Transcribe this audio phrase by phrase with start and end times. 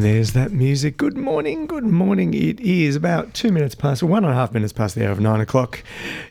[0.00, 0.96] And there's that music.
[0.96, 2.32] Good morning, good morning.
[2.32, 5.20] It is about two minutes past, one and a half minutes past the hour of
[5.20, 5.84] nine o'clock.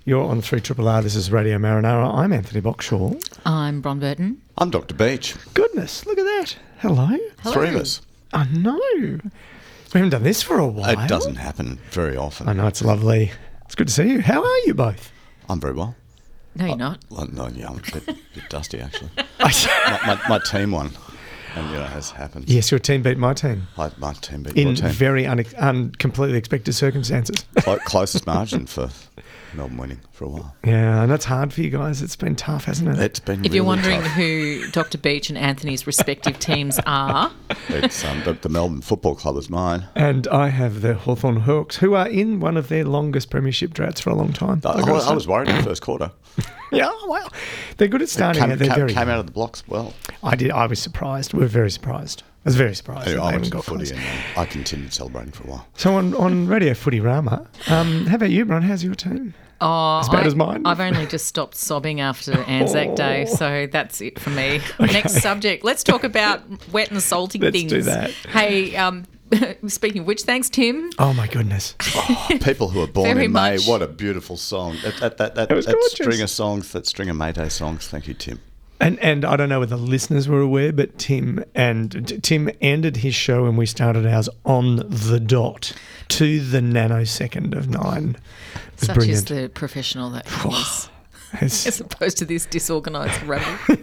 [0.06, 1.04] You're on 3 Triple R.
[1.04, 2.12] This is Radio Marinara.
[2.12, 3.24] I'm Anthony Boxshall.
[3.46, 4.42] I'm Bron Burton.
[4.58, 4.96] I'm Dr.
[4.96, 5.36] Beach.
[5.54, 6.58] Goodness, look at that.
[6.80, 7.16] Hello.
[7.54, 8.02] Three of us.
[8.34, 8.80] I know.
[8.90, 9.20] We
[9.94, 10.90] haven't done this for a while.
[10.90, 12.50] It doesn't happen very often.
[12.50, 13.34] I know, it's lovely.
[13.66, 14.22] It's good to see you.
[14.22, 15.12] How are you both?
[15.48, 15.96] I'm very well.
[16.56, 16.98] No, you're not.
[17.12, 19.12] Uh, well, no, yeah, I'm a bit, bit dusty actually.
[19.40, 19.54] my,
[20.08, 20.90] my, my team won,
[21.56, 22.50] and you know, it has happened.
[22.50, 24.86] yes, your team beat my team My, my team beat in your team.
[24.88, 27.46] In very un- un- completely expected circumstances.
[27.60, 28.90] Clo- closest margin for
[29.54, 30.56] Melbourne winning for a while.
[30.64, 32.02] yeah, and that's hard for you guys.
[32.02, 33.00] It's been tough, hasn't it?
[33.00, 33.46] It's been.
[33.46, 34.12] If you're wondering tough.
[34.12, 34.98] who Dr.
[34.98, 37.32] Beach and Anthony's respective teams are,
[37.70, 39.88] it's um, the, the Melbourne Football Club is mine.
[39.96, 44.00] And I have the Hawthorn Hawks, who are in one of their longest premiership droughts
[44.02, 44.62] for a long time.
[44.66, 46.12] I, I've I, was worried in the first quarter.
[46.72, 47.32] yeah, well,
[47.78, 48.42] they're good at starting.
[48.42, 48.60] Came, out.
[48.60, 48.94] They're came, very.
[48.94, 49.94] came out of the blocks well.
[50.24, 50.52] I did.
[50.52, 51.34] I was surprised.
[51.34, 52.24] We're very surprised.
[52.46, 53.08] I was very surprised.
[53.08, 53.92] Anyway, that I they went haven't to got footy close.
[53.92, 55.68] and um, I continued celebrating for a while.
[55.76, 58.62] So on, on Radio Footy Rama, um, how about you, Bron?
[58.62, 59.34] How's your team?
[59.62, 60.66] oh, As bad I, as mine?
[60.66, 63.36] I've only just stopped sobbing after Anzac Day, Oh.
[63.36, 64.62] so that's it for me.
[64.80, 65.66] Next subject.
[65.66, 67.70] Let's talk about wet and salty Let's things.
[67.72, 68.12] do that.
[68.30, 69.04] Hey, um,
[69.68, 70.90] speaking of which, thanks, Tim.
[70.98, 71.76] Oh my goodness!
[72.42, 73.68] People who are born Very in May, much.
[73.68, 74.78] what a beautiful song.
[74.84, 77.88] That, that, that, that, It that string of songs, that string of May Day songs.
[77.90, 78.40] Thank you, Tim.
[78.82, 83.14] And and I don't know whether listeners were aware, but Tim and Tim ended his
[83.14, 85.74] show and we started ours on the dot
[86.10, 88.16] to the nanosecond of nine.
[88.80, 89.18] Was Such brilliant.
[89.18, 90.90] is the professional that he is.
[91.42, 93.78] As opposed to this disorganised rabble.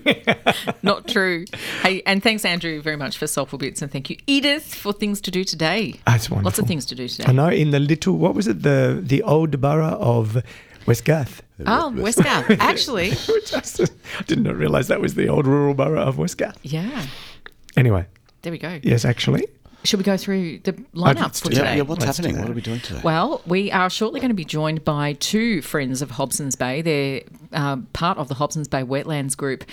[0.82, 1.44] Not true.
[1.82, 5.20] Hey, and thanks, Andrew, very much for Soulful Bits, and thank you, Edith, for things
[5.20, 5.94] to do today.
[6.06, 6.44] That's wonderful.
[6.44, 7.26] Lots of things to do today.
[7.28, 10.42] I know in the little what was it the the old borough of
[10.86, 11.40] Westgarth.
[11.66, 12.56] Oh, Westgarth.
[12.60, 16.16] Actually, Which I s- I did not realise that was the old rural borough of
[16.16, 16.56] Westgarth.
[16.62, 17.06] yeah.
[17.76, 18.06] Anyway,
[18.42, 18.80] There we go.
[18.82, 19.46] yes, actually,
[19.84, 21.76] Should we go through the lineup let's for do Yeah, today?
[21.76, 22.40] yeah what's Let's happening?
[22.40, 23.00] What are we doing today?
[23.04, 26.80] Well, we are shortly going to be joined by two friends of Hobson's Bay.
[26.82, 29.64] They're uh, part of the Hobson's Bay Wetlands Group,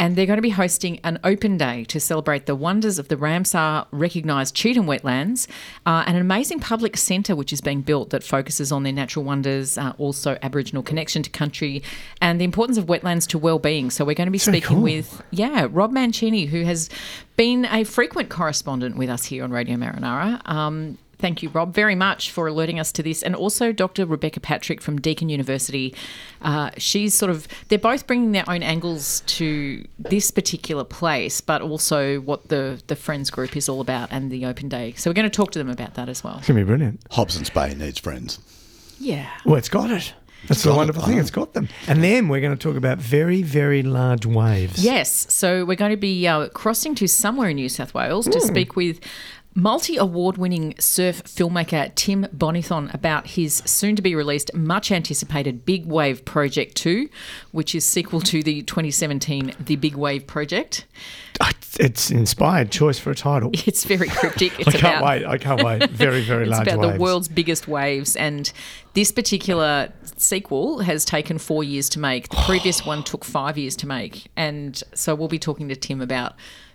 [0.00, 3.16] and they're going to be hosting an open day to celebrate the wonders of the
[3.16, 5.46] Ramsar recognised Cheetham wetlands
[5.84, 9.26] uh, and an amazing public centre which is being built that focuses on their natural
[9.26, 11.82] wonders, uh, also Aboriginal connection to country,
[12.22, 13.90] and the importance of wetlands to well-being.
[13.90, 14.84] So we're going to be Very speaking cool.
[14.84, 16.88] with yeah Rob Mancini, who has
[17.36, 20.40] been a frequent correspondent with us here on Radio Marinara.
[20.48, 23.22] Um, Thank you, Rob, very much for alerting us to this.
[23.22, 24.06] And also Dr.
[24.06, 25.94] Rebecca Patrick from Deakin University.
[26.42, 31.62] Uh, she's sort of, they're both bringing their own angles to this particular place, but
[31.62, 34.94] also what the, the Friends group is all about and the open day.
[34.96, 36.38] So we're going to talk to them about that as well.
[36.38, 37.00] it's gonna be brilliant.
[37.10, 38.38] Hobson's Bay needs friends.
[38.98, 39.28] Yeah.
[39.44, 40.14] Well, it's got it.
[40.46, 41.18] That's the wonderful thing.
[41.18, 41.68] It's got them.
[41.86, 44.82] And then we're going to talk about very, very large waves.
[44.82, 45.26] Yes.
[45.32, 48.74] So we're going to be uh, crossing to somewhere in New South Wales to speak
[48.74, 49.00] with
[49.54, 55.64] multi award winning surf filmmaker Tim Bonython about his soon to be released, much anticipated
[55.64, 57.08] Big Wave Project 2,
[57.52, 60.86] which is sequel to the 2017 The Big Wave Project.
[61.78, 63.52] It's inspired choice for a title.
[63.66, 64.58] It's very cryptic.
[64.58, 65.24] It's I can't about wait.
[65.24, 65.90] I can't wait.
[65.90, 66.92] Very, very It's large about waves.
[66.94, 68.52] the world's biggest waves, and
[68.94, 72.28] this particular sequel has taken four years to make.
[72.28, 76.00] The previous one took five years to make, and so we'll be talking to Tim
[76.00, 76.34] about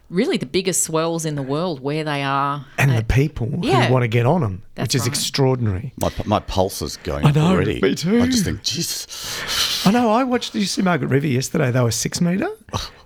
[0.10, 3.88] really the biggest swells in the world, where they are, and Uh, the people yeah.
[3.88, 5.08] who want to get on them, That's which is right.
[5.10, 5.94] extraordinary.
[6.00, 7.82] My, my pulse is going I know, already.
[7.82, 8.22] me too.
[8.22, 9.86] I just think, Jesus.
[9.88, 10.10] I know.
[10.12, 10.54] I watched.
[10.54, 11.70] Did you see Margaret River yesterday?
[11.72, 12.50] They were six metre.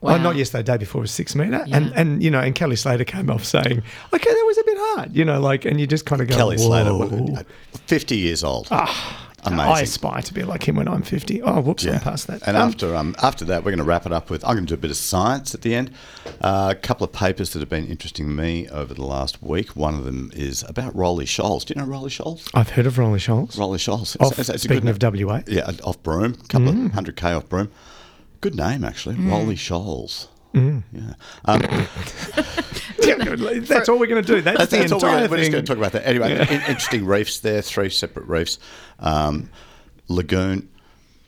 [0.02, 0.14] Wow.
[0.16, 0.64] Oh, not yesterday.
[0.64, 1.64] Day before was six metre.
[1.68, 1.76] Yeah.
[1.78, 3.66] And and you know, and Kelly Slater came off saying,
[4.14, 6.36] "Okay, that was a bit hard." You know, like, and you just kind of go,
[6.38, 7.44] Kelly Slater,
[7.88, 8.68] 50 years old.
[8.72, 8.86] I
[9.54, 9.84] Amazing.
[9.84, 11.42] aspire to be like him when I'm fifty.
[11.42, 12.46] Oh, whoops, I'm past that.
[12.48, 14.66] And Um, after um, after that, we're going to wrap it up with I'm going
[14.66, 15.92] to do a bit of science at the end.
[16.42, 19.76] Uh, a couple of papers that have been interesting me over the last week.
[19.76, 21.66] One of them is about Rowley Shoals.
[21.66, 22.48] Do you know Rowley Shoals?
[22.54, 23.58] I've heard of Rowley Shoals.
[23.58, 24.16] Rowley Shoals.
[24.20, 25.14] Off, It's- it's a speaking good of.
[25.14, 26.86] WA, Yeah, off Broome, a couple Mm.
[26.88, 27.70] of hundred k off Broome.
[28.42, 30.28] Good name actually, Rowley Shoals.
[30.54, 30.84] Mm.
[30.92, 31.14] Yeah,
[31.46, 31.62] um,
[33.68, 34.42] that's all we're going to do.
[34.42, 36.08] That's, that's, the that's all we're, entire we're just going to talk about that.
[36.08, 38.60] Anyway, in- interesting reefs there, three separate reefs.
[39.00, 39.50] Um,
[40.08, 40.70] lagoon,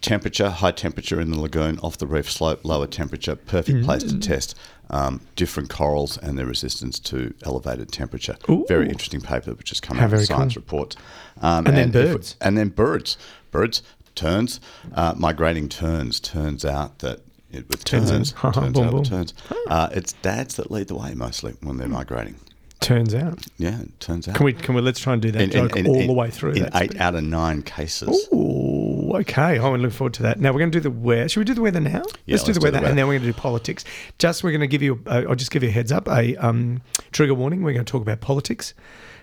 [0.01, 4.09] temperature, high temperature in the lagoon, off the reef slope, lower temperature, perfect place Mm.
[4.21, 4.57] to test
[4.89, 8.35] um, different corals and their resistance to elevated temperature.
[8.50, 8.65] Ooh.
[8.67, 10.62] Very interesting paper which has come How out very in Science cool.
[10.62, 10.95] Reports.
[11.41, 12.35] Um, And then if we- birds.
[12.41, 13.17] and then birds.
[13.51, 13.83] Birds.
[14.15, 14.59] terns,
[14.94, 16.19] uh, migrating terns.
[16.19, 17.21] Turns out that
[17.53, 18.53] it, with Turns turns Boom,
[18.86, 19.03] out boom.
[19.03, 19.33] terns,
[19.68, 22.36] uh, it's dads that lead the way mostly when they're migrating.
[22.80, 23.45] Turns out.
[23.59, 24.36] Yeah, it turns out.
[24.36, 24.53] Can we?
[24.53, 24.81] Can we?
[24.81, 26.53] Let's try and do that joke all the way through.
[26.53, 28.27] In That's eight out of nine cases.
[28.33, 29.59] Ooh, okay.
[29.59, 30.39] I'm looking forward to that.
[30.39, 31.30] Now we're going to do the weather.
[31.30, 32.01] Should we do the weather now?
[32.25, 32.88] Yeah, let's do let's the do weather, the weather.
[32.88, 33.86] and then we're going to do politics.
[34.18, 35.00] Just we're going to give you.
[35.06, 36.07] Uh, I'll just give you a heads up.
[36.07, 36.81] A um,
[37.12, 37.62] trigger warning.
[37.62, 38.74] We're going to talk about politics.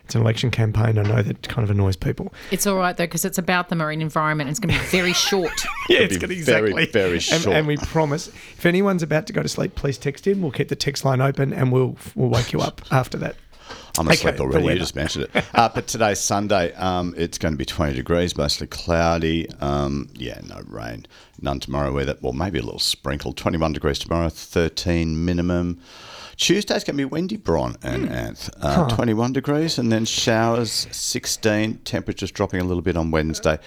[0.08, 0.96] It's an election campaign.
[0.96, 2.32] I know that kind of annoys people.
[2.50, 4.48] It's all right though because it's about the marine environment.
[4.48, 5.52] It's going to be very short.
[5.90, 7.48] Yeah, it's gonna be very, very And- short.
[7.48, 10.40] And, we promise, if anyone's about to go to sleep, please text in.
[10.40, 13.36] We'll keep the text line open, and we'll we'll wake you up after that.
[13.98, 14.64] I'm asleep the already.
[14.66, 15.44] You just mentioned it.
[15.54, 16.72] Uh, but today's Sunday.
[16.72, 19.46] Um, it's going to be 20 degrees, mostly cloudy.
[19.60, 21.04] Um, yeah, no rain.
[21.42, 21.92] None tomorrow.
[21.92, 22.16] Weather.
[22.22, 23.34] Well, maybe a little sprinkle.
[23.34, 24.30] 21 degrees tomorrow.
[24.30, 25.80] 13 minimum.
[26.38, 28.48] Tuesday's going to be windy, Bron and Anth.
[28.62, 30.86] Uh, 21 degrees, and then showers.
[30.92, 31.78] 16.
[31.78, 33.58] Temperatures dropping a little bit on Wednesday.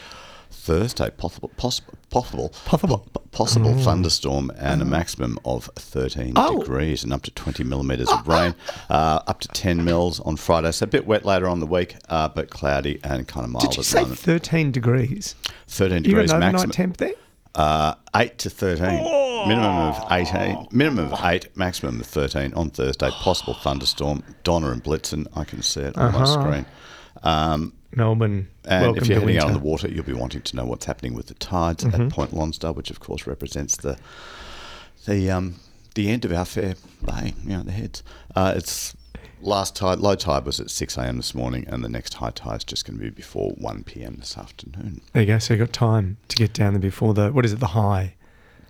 [0.50, 3.00] Thursday, possible, possible, possible, Possible.
[3.14, 6.60] po- possible thunderstorm and a maximum of 13 Oh.
[6.60, 8.54] degrees and up to 20 millimetres of rain,
[8.90, 10.72] uh, up to 10 mils on Friday.
[10.72, 13.64] So a bit wet later on the week, uh, but cloudy and kind of mild
[13.70, 14.20] Did you say moment.
[14.20, 15.36] 13 degrees?
[15.68, 16.72] 13 degrees maximum.
[16.72, 17.14] temp there?
[17.56, 18.86] Uh, 8 to 13.
[19.48, 20.68] Minimum of 18.
[20.72, 23.10] Minimum of 8, maximum of 13 on Thursday.
[23.10, 24.24] Possible thunderstorm.
[24.44, 26.26] Donner and Blitzen, I can see it on my Uh-huh.
[26.42, 26.66] screen.
[27.24, 28.48] Um, Melbourne.
[28.66, 29.42] and welcome if you're to heading winter.
[29.42, 32.04] out on the water, you'll be wanting to know what's happening with the tides Mm-hmm.
[32.04, 33.98] at Point Lonsdale, which of course represents the
[35.06, 35.56] the um,
[35.96, 36.76] the end of our fair
[37.06, 38.02] bay, you know, the heads.
[38.36, 38.96] Uh, it's
[39.42, 41.18] last tide, low tide was at 6 a.m.
[41.18, 44.16] this morning, and the next high tide is just going to be before 1 p.m.
[44.20, 45.02] this afternoon.
[45.14, 45.40] There you go.
[45.40, 47.60] So you've got time to get down there before the what is it?
[47.60, 48.16] The high.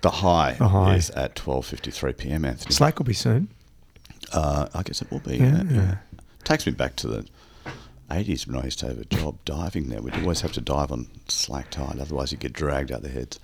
[0.02, 0.96] The high, The high.
[0.96, 2.46] is at 12:53 p.m.
[2.46, 3.50] Anthony, Slack will be soon.
[4.34, 5.38] uh, I guess it will be.
[5.38, 5.64] Yeah.
[5.64, 5.96] Yeah, yeah.
[6.44, 7.28] Takes me back to the
[8.10, 10.02] 80s when I used to have a job diving there.
[10.02, 13.40] We'd always have to dive on slack tide, otherwise you'd get dragged out the heads.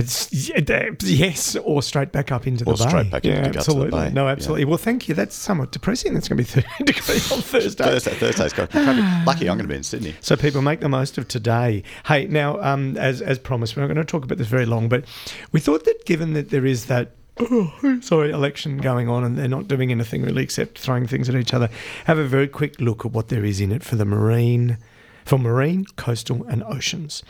[0.00, 2.88] Yeah, yes, or straight back up into Or the bay.
[2.90, 4.10] straight back yeah, the guts of the absolutely.
[4.14, 4.32] No, Yeah.
[4.32, 4.64] absolutely.
[4.66, 5.14] Well, thank you.
[5.14, 6.14] That's somewhat depressing.
[6.14, 7.84] That's going to be 30 degrees on Thursday.
[7.84, 8.82] Thursday, Thursday's got to be.
[9.26, 10.14] Lucky I'm going to be in Sydney.
[10.20, 11.82] So people make the most of today.
[12.06, 14.88] Hey, now, um, as as promised, we're not going to talk about this very long,
[14.88, 15.04] but
[15.52, 17.12] we thought that given that there is that.
[17.38, 21.34] Oh, sorry, election going on, and they're not doing anything really except throwing things at
[21.34, 21.68] each other.
[22.06, 24.78] Have a very quick look at what there is in it for the marine,
[25.26, 27.22] for marine, coastal, and oceans.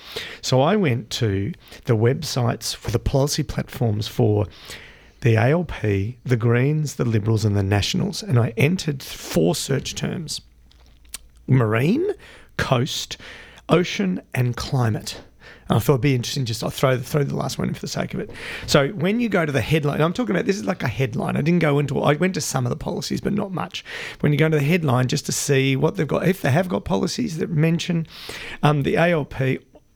[0.42, 1.52] So I went to
[1.86, 4.46] the websites for the policy platforms for
[5.22, 10.42] the ALP, the Greens, the Liberals, and the Nationals, and I entered four search terms
[11.48, 12.10] marine,
[12.56, 13.16] coast,
[13.68, 15.22] ocean, and climate.
[15.68, 16.44] I thought it'd be interesting.
[16.44, 18.30] Just I'll throw throw the last one in for the sake of it.
[18.66, 21.36] So when you go to the headline, I'm talking about this is like a headline.
[21.36, 22.00] I didn't go into.
[22.00, 23.84] I went to some of the policies, but not much.
[24.20, 26.68] When you go to the headline, just to see what they've got, if they have
[26.68, 28.06] got policies that mention
[28.62, 29.34] um, the ALP.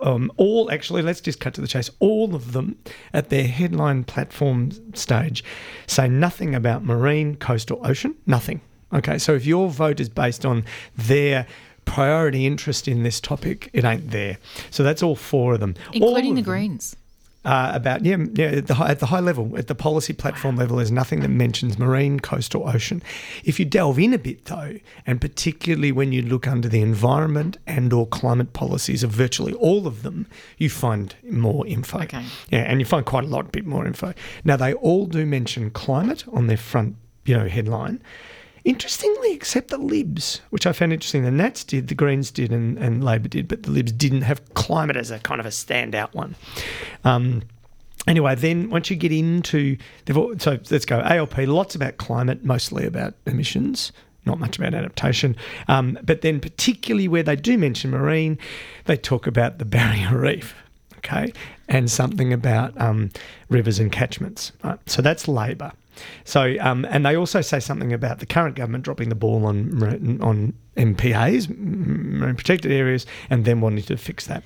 [0.02, 1.90] Um, all actually, let's just cut to the chase.
[1.98, 2.78] All of them
[3.12, 5.44] at their headline platform stage
[5.86, 8.14] say nothing about marine, coastal, ocean.
[8.24, 8.62] Nothing.
[8.92, 10.64] Okay, so if your vote is based on
[10.96, 11.46] their
[11.90, 14.38] priority interest in this topic, it ain't there.
[14.70, 16.96] So that's all four of them, including of the them, Greens.
[17.42, 18.48] Uh, about yeah, yeah.
[18.48, 21.30] At the, high, at the high level, at the policy platform level, there's nothing that
[21.30, 23.02] mentions marine, coastal, ocean.
[23.44, 24.74] If you delve in a bit though,
[25.06, 30.02] and particularly when you look under the environment and/or climate policies of virtually all of
[30.02, 30.26] them,
[30.58, 32.00] you find more info.
[32.02, 32.24] Okay.
[32.50, 34.12] Yeah, and you find quite a lot bit more info.
[34.44, 38.02] Now they all do mention climate on their front, you know, headline.
[38.70, 41.24] Interestingly, except the Libs, which I found interesting.
[41.24, 44.54] The Nats did, the Greens did, and, and Labor did, but the Libs didn't have
[44.54, 46.36] climate as a kind of a standout one.
[47.02, 47.42] Um,
[48.06, 51.36] anyway, then once you get into they've so let's go ALP.
[51.38, 53.90] Lots about climate, mostly about emissions.
[54.24, 55.34] Not much about adaptation,
[55.66, 58.38] um, but then particularly where they do mention marine,
[58.84, 60.54] they talk about the barrier reef,
[60.98, 61.32] okay,
[61.68, 63.10] and something about um,
[63.48, 64.52] rivers and catchments.
[64.62, 64.78] Right?
[64.86, 65.72] So that's Labor.
[66.24, 70.20] So, um, and they also say something about the current government dropping the ball on
[70.22, 74.44] on MPAs, marine protected areas, and then wanting to fix that.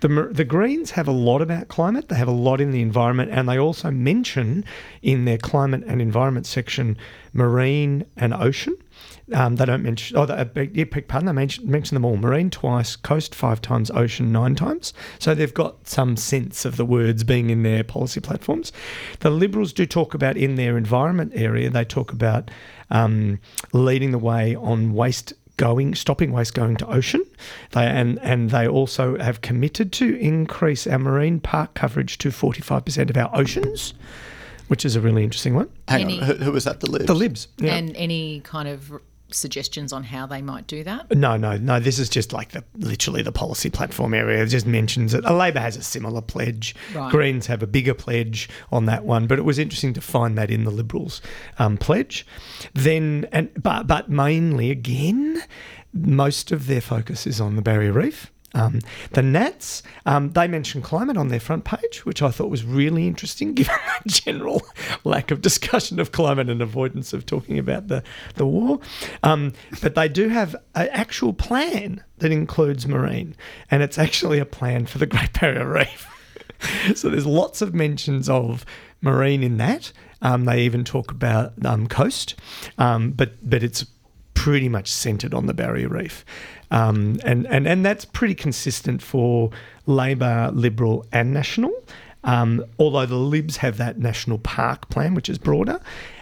[0.00, 2.08] The the Greens have a lot about climate.
[2.08, 4.64] They have a lot in the environment, and they also mention
[5.02, 6.96] in their climate and environment section
[7.32, 8.74] marine and ocean.
[9.34, 10.16] Um, they don't mention.
[10.16, 11.26] Oh, they, yeah, pardon.
[11.26, 14.94] They mention, mention them all: marine twice, coast five times, ocean nine times.
[15.18, 18.72] So they've got some sense of the words being in their policy platforms.
[19.20, 21.68] The Liberals do talk about in their environment area.
[21.68, 22.50] They talk about
[22.90, 23.40] um,
[23.72, 27.22] leading the way on waste going, stopping waste going to ocean.
[27.72, 32.60] They and and they also have committed to increase our marine park coverage to forty
[32.60, 33.94] five percent of our oceans,
[34.68, 35.68] which is a really interesting one.
[35.88, 36.80] Hang Any- on, who, who was that?
[36.80, 37.06] The Libs?
[37.06, 37.74] The Libs, yeah.
[37.74, 41.10] And any kind of suggestions on how they might do that?
[41.14, 41.80] No, no, no.
[41.80, 44.42] This is just like the literally the policy platform area.
[44.42, 45.24] It just mentions it.
[45.24, 46.74] Labor has a similar pledge.
[46.94, 47.10] Right.
[47.10, 49.26] Greens have a bigger pledge on that one.
[49.26, 51.20] But it was interesting to find that in the Liberals'
[51.58, 52.26] um, pledge.
[52.74, 55.42] Then, and but but mainly again,
[55.92, 58.32] most of their focus is on the Barrier Reef.
[58.56, 58.80] Um,
[59.12, 63.06] the Nats, um, they mentioned climate on their front page, which I thought was really
[63.06, 64.62] interesting, given the general
[65.04, 68.02] lack of discussion of climate and avoidance of talking about the,
[68.34, 68.80] the war.
[69.22, 73.36] Um, but they do have an actual plan that includes marine,
[73.70, 76.08] and it's actually a plan for the Great Barrier Reef.
[76.94, 78.64] so there's lots of mentions of
[79.02, 79.92] marine in that.
[80.22, 82.36] Um, they even talk about um, coast,
[82.78, 83.84] um, but but it's
[84.32, 86.24] pretty much centred on the Barrier Reef.
[86.70, 89.50] Um, and, and, and that's pretty consistent for
[89.86, 91.72] Labor, Liberal, and National.
[92.24, 95.78] Um, although the Libs have that national park plan, which is broader,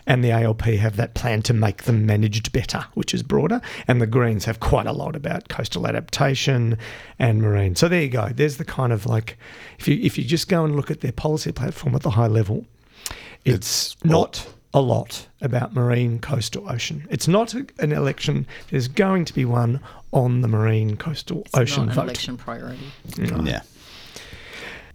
[0.06, 4.02] and the ALP have that plan to make them managed better, which is broader, and
[4.02, 6.76] the Greens have quite a lot about coastal adaptation
[7.18, 7.74] and marine.
[7.74, 8.28] So there you go.
[8.28, 9.38] There's the kind of like,
[9.78, 12.26] if you if you just go and look at their policy platform at the high
[12.26, 12.66] level,
[13.46, 17.06] it's, It's not a lot about marine, coastal, ocean.
[17.08, 18.46] It's not a, an election.
[18.70, 19.80] There's going to be one
[20.12, 22.02] on the marine, coastal, It's ocean not an vote.
[22.02, 22.82] election priority.
[23.16, 23.62] Yeah.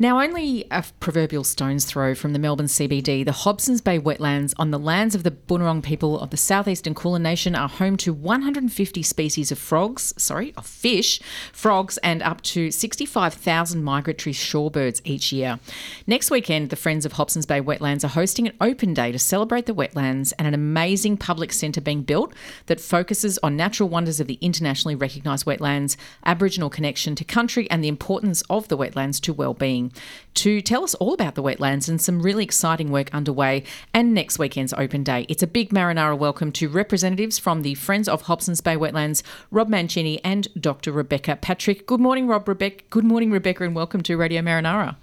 [0.01, 4.71] Now, only a proverbial stone's throw from the Melbourne CBD, the Hobsons Bay wetlands on
[4.71, 9.03] the lands of the Bunurong people of the southeastern Kulin Nation are home to 150
[9.03, 11.19] species of frogs, sorry, of fish,
[11.51, 15.59] frogs, and up to 65,000 migratory shorebirds each year.
[16.07, 19.65] Next weekend, the Friends of Hobsons Bay Wetlands are hosting an open day to celebrate
[19.65, 22.33] the wetlands and an amazing public centre being built
[22.67, 27.83] that focuses on natural wonders of the internationally recognised wetlands, Aboriginal connection to country, and
[27.83, 29.88] the importance of the wetlands to well-being.
[30.35, 34.39] To tell us all about the wetlands and some really exciting work underway and next
[34.39, 38.63] weekend's open day, it's a big marinara welcome to representatives from the Friends of Hobsons
[38.63, 40.91] Bay Wetlands, Rob Mancini and Dr.
[40.91, 41.87] Rebecca Patrick.
[41.87, 42.47] Good morning, Rob.
[42.47, 42.83] Rebecca.
[42.89, 44.95] Good morning, Rebecca, and welcome to Radio Marinara.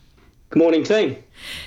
[0.50, 1.16] Good morning, team.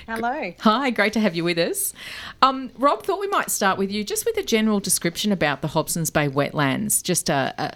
[0.06, 0.54] Hello.
[0.60, 1.92] Hi, great to have you with us.
[2.40, 5.68] Um, Rob, thought we might start with you just with a general description about the
[5.68, 7.02] Hobsons Bay wetlands.
[7.02, 7.72] Just a, a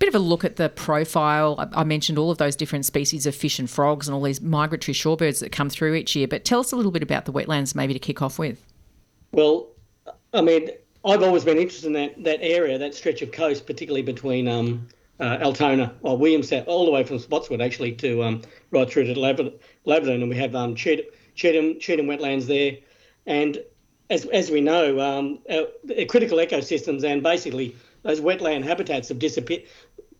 [0.00, 1.70] bit of a look at the profile.
[1.74, 4.94] I, mentioned all of those different species of fish and frogs and all these migratory
[4.94, 7.74] shorebirds that come through each year, but tell us a little bit about the wetlands
[7.74, 8.64] maybe to kick off with.
[9.32, 9.68] Well,
[10.32, 10.70] I mean,
[11.04, 14.88] I've always been interested in that, that area, that stretch of coast, particularly between um,
[15.20, 19.20] uh, Altona or Williamstown, all the way from Spotswood actually to um, right through to
[19.20, 21.04] Labrador and we have um, Cheetham,
[21.36, 22.78] Cheetham wetlands there.
[23.26, 23.62] And
[24.08, 25.64] as, as we know, um, uh,
[26.08, 29.64] critical ecosystems and basically those wetland habitats have disappeared.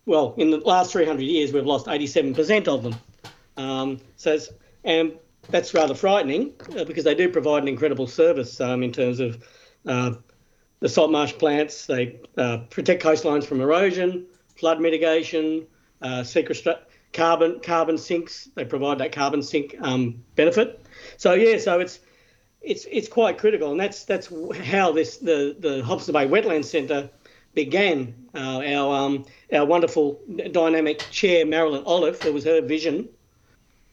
[0.06, 2.94] Well, in the last 300 years, we've lost 87% of them.
[3.56, 4.38] Um, so,
[4.84, 5.12] and
[5.48, 9.44] that's rather frightening uh, because they do provide an incredible service um, in terms of
[9.86, 10.12] uh,
[10.80, 11.86] the salt marsh plants.
[11.86, 15.66] They uh, protect coastlines from erosion, flood mitigation,
[16.02, 16.24] uh,
[17.12, 18.48] carbon carbon sinks.
[18.54, 20.84] They provide that carbon sink um, benefit.
[21.16, 22.00] So yeah, so it's
[22.62, 24.32] it's it's quite critical, and that's that's
[24.64, 27.10] how this the the Hobson Bay Wetlands Centre
[27.54, 28.14] began.
[28.34, 30.20] Uh, our um, our wonderful
[30.52, 33.08] dynamic chair Marilyn Olive, it was her vision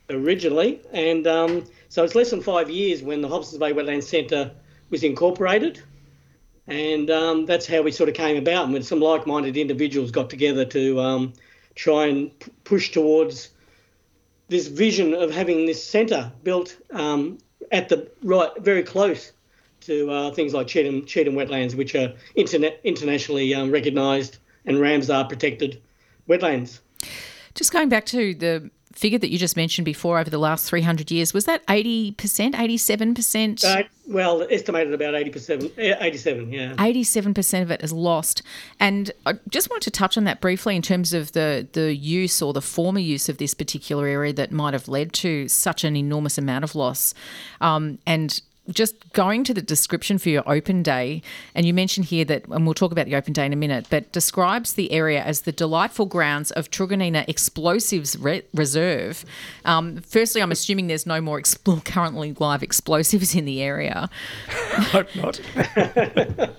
[0.09, 4.51] originally, and um, so it's less than five years when the Hobsons Bay Wetland Centre
[4.89, 5.81] was incorporated,
[6.67, 8.65] and um, that's how we sort of came about.
[8.65, 11.33] And when some like-minded individuals got together to um,
[11.75, 13.49] try and p- push towards
[14.49, 17.37] this vision of having this centre built um,
[17.71, 19.31] at the right, very close
[19.87, 25.81] to uh, things like Cheetham, Cheetham wetlands, which are internationally um, recognised and Ramsar protected
[26.29, 26.79] wetlands.
[27.55, 31.11] Just going back to the figure that you just mentioned before over the last 300
[31.11, 33.63] years, was that 80%, 87%?
[33.63, 36.73] Uh, well, estimated about 80%, eh, 87, yeah.
[36.73, 38.41] 87% of it is lost.
[38.79, 42.41] And I just wanted to touch on that briefly in terms of the, the use
[42.41, 45.95] or the former use of this particular area that might have led to such an
[45.95, 47.13] enormous amount of loss.
[47.61, 51.21] Um, and just going to the description for your open day,
[51.55, 53.87] and you mentioned here that, and we'll talk about the open day in a minute,
[53.89, 59.25] but describes the area as the delightful grounds of Truganina Explosives Re- Reserve.
[59.65, 64.09] Um, firstly, I'm assuming there's no more expl- currently live explosives in the area.
[64.49, 65.39] I hope not.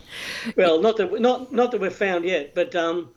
[0.56, 3.10] Well, not that not not that we've found yet, but um,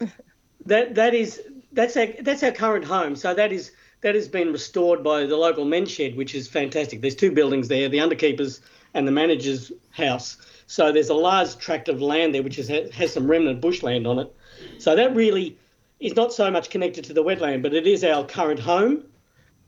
[0.65, 3.15] that that is that's our that's our current home.
[3.15, 3.71] So that is
[4.01, 7.01] that has been restored by the local men's shed, which is fantastic.
[7.01, 8.62] There's two buildings there, the underkeepers
[8.93, 10.38] and the manager's house.
[10.67, 14.19] So there's a large tract of land there which is, has some remnant bushland on
[14.19, 14.33] it.
[14.79, 15.57] So that really
[16.00, 19.03] is not so much connected to the wetland, but it is our current home.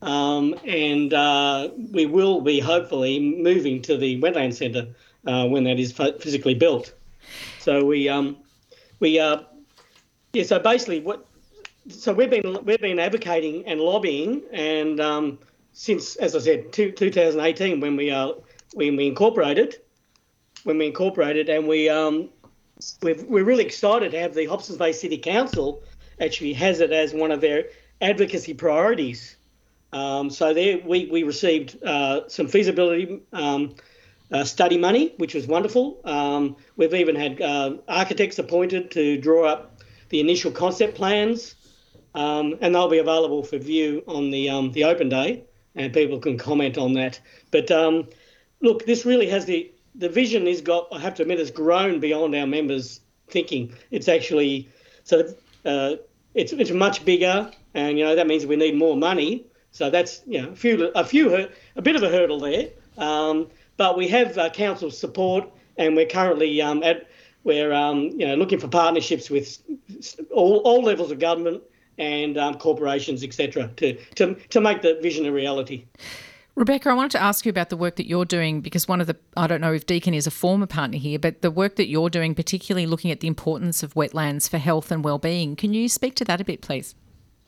[0.02, 4.88] Um, and uh, we will be hopefully moving to the wetland centre
[5.26, 6.94] uh, when that is physically built.
[7.60, 8.38] So we um,
[9.00, 9.44] we uh,
[10.34, 10.44] yeah.
[10.44, 11.26] So basically, what
[11.88, 15.40] so we've been we've been advocating and lobbying, and um,
[15.72, 18.12] since as I said, two, 2018 when we
[18.74, 19.78] when we incorporated,
[20.64, 22.30] when we incorporated, and we um,
[23.02, 25.84] we're, we're really excited to have the Hobsons Bay City Council
[26.20, 27.66] actually has it as one of their
[28.02, 29.38] advocacy priorities.
[29.92, 33.76] Um, so there we, we received uh, some feasibility um,
[34.32, 36.02] uh, study money, which was wonderful.
[36.04, 41.56] Um, we've even had uh, architects appointed to draw up the initial concept plans,
[42.16, 45.44] um, and they'll be available for view on the um, the open day,
[45.76, 47.20] and people can comment on that.
[47.52, 48.08] But um,
[48.64, 50.88] look, this really has the the vision is got.
[50.92, 53.74] I have to admit, has grown beyond our members' thinking.
[53.92, 54.70] It's actually
[55.04, 55.36] so.
[55.64, 55.98] Uh,
[56.34, 59.46] it's it's much bigger, and you know that means we need more money.
[59.72, 62.70] So that's you know a few a few a bit of a hurdle there.
[62.98, 67.08] Um, but we have uh, council support, and we're currently um, at
[67.44, 69.60] we're um, you know looking for partnerships with
[70.32, 71.62] all, all levels of government
[72.00, 75.86] and um, corporations, etc., to, to to make the vision a reality.
[76.56, 79.08] Rebecca, I wanted to ask you about the work that you're doing because one of
[79.08, 81.88] the, I don't know if Deakin is a former partner here, but the work that
[81.88, 85.56] you're doing, particularly looking at the importance of wetlands for health and well-being.
[85.56, 86.94] Can you speak to that a bit, please?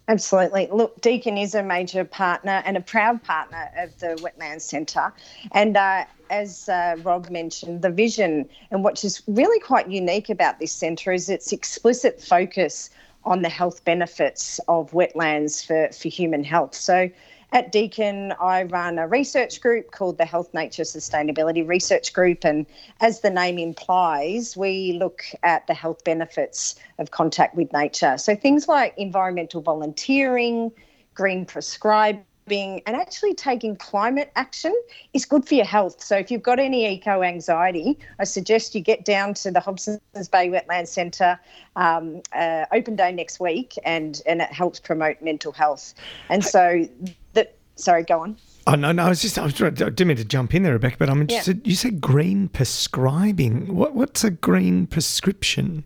[0.08, 0.68] Absolutely.
[0.72, 5.14] Look, Deakin is a major partner and a proud partner of the Wetlands Centre.
[5.52, 10.60] And uh, as uh, Rob mentioned, the vision and what is really quite unique about
[10.60, 12.90] this centre is its explicit focus
[13.24, 16.76] on the health benefits of wetlands for, for human health.
[16.76, 17.10] So
[17.56, 22.44] at Deakin, I run a research group called the Health Nature Sustainability Research Group.
[22.44, 22.66] And
[23.00, 28.18] as the name implies, we look at the health benefits of contact with nature.
[28.18, 30.70] So things like environmental volunteering,
[31.14, 34.74] green prescribing, and actually taking climate action
[35.14, 36.04] is good for your health.
[36.04, 40.00] So if you've got any eco anxiety, I suggest you get down to the Hobsons
[40.32, 41.40] Bay Wetland Centre
[41.76, 45.96] um, uh, open day next week, and and it helps promote mental health.
[46.30, 46.88] And so
[47.34, 48.38] that Sorry, go on.
[48.68, 50.74] Oh no, no, I was just I, was, I didn't mean to jump in there,
[50.74, 51.58] Rebecca, but I'm interested.
[51.58, 51.70] Yeah.
[51.70, 53.76] You said green prescribing.
[53.76, 55.84] What what's a green prescription?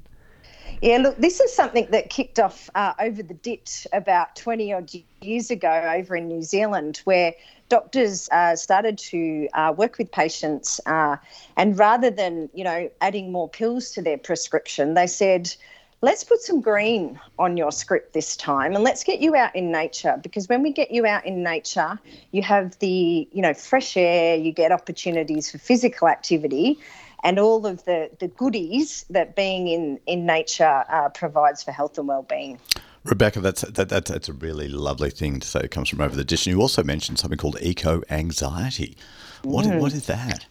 [0.81, 4.89] Yeah, look, this is something that kicked off uh, over the ditch about 20 odd
[5.21, 7.33] years ago over in New Zealand, where
[7.67, 11.17] doctors uh, started to uh, work with patients, uh,
[11.57, 15.53] and rather than you know adding more pills to their prescription, they said
[16.01, 19.69] let's put some green on your script this time and let's get you out in
[19.69, 21.99] nature because when we get you out in nature
[22.31, 26.79] you have the you know fresh air you get opportunities for physical activity
[27.23, 31.97] and all of the the goodies that being in in nature uh, provides for health
[31.97, 32.59] and well-being
[33.05, 35.61] Rebecca, that's that, that, that's a really lovely thing to say.
[35.61, 36.45] It comes from over the dish.
[36.45, 38.97] And you also mentioned something called eco anxiety.
[39.43, 39.79] What, mm.
[39.79, 40.45] what is that?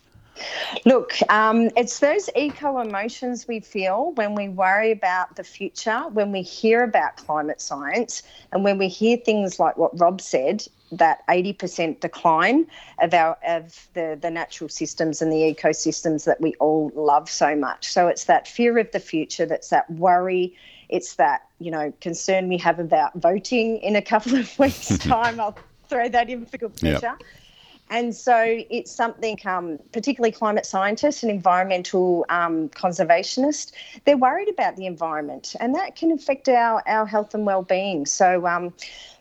[0.84, 6.32] Look, um, it's those eco emotions we feel when we worry about the future, when
[6.32, 11.26] we hear about climate science, and when we hear things like what Rob said that
[11.28, 12.66] 80% decline
[13.00, 17.54] of our of the, the natural systems and the ecosystems that we all love so
[17.54, 17.88] much.
[17.92, 20.56] So it's that fear of the future, that's that worry,
[20.88, 25.40] it's that, you know, concern we have about voting in a couple of weeks' time.
[25.40, 27.00] I'll throw that in for good measure.
[27.18, 27.22] Yep.
[27.90, 28.36] And so
[28.70, 33.72] it's something, um, particularly climate scientists and environmental um, conservationists,
[34.04, 38.04] they're worried about the environment and that can affect our, our health and well-being.
[38.04, 38.74] So um,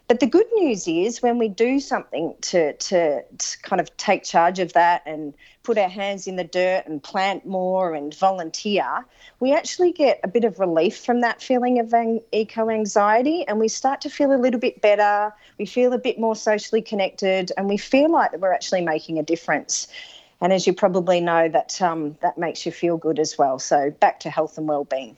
[0.08, 4.24] but the good news is when we do something to, to, to, kind of take
[4.24, 9.06] charge of that and put our hands in the dirt and plant more and volunteer,
[9.41, 11.93] we actually get a bit of relief from that feeling of
[12.32, 15.34] eco anxiety and we start to feel a little bit better.
[15.58, 19.20] We feel a bit more socially connected and we feel like that we're actually making
[19.20, 19.89] a difference.
[20.39, 23.60] And as you probably know, that um, that makes you feel good as well.
[23.60, 25.17] So back to health and well-being.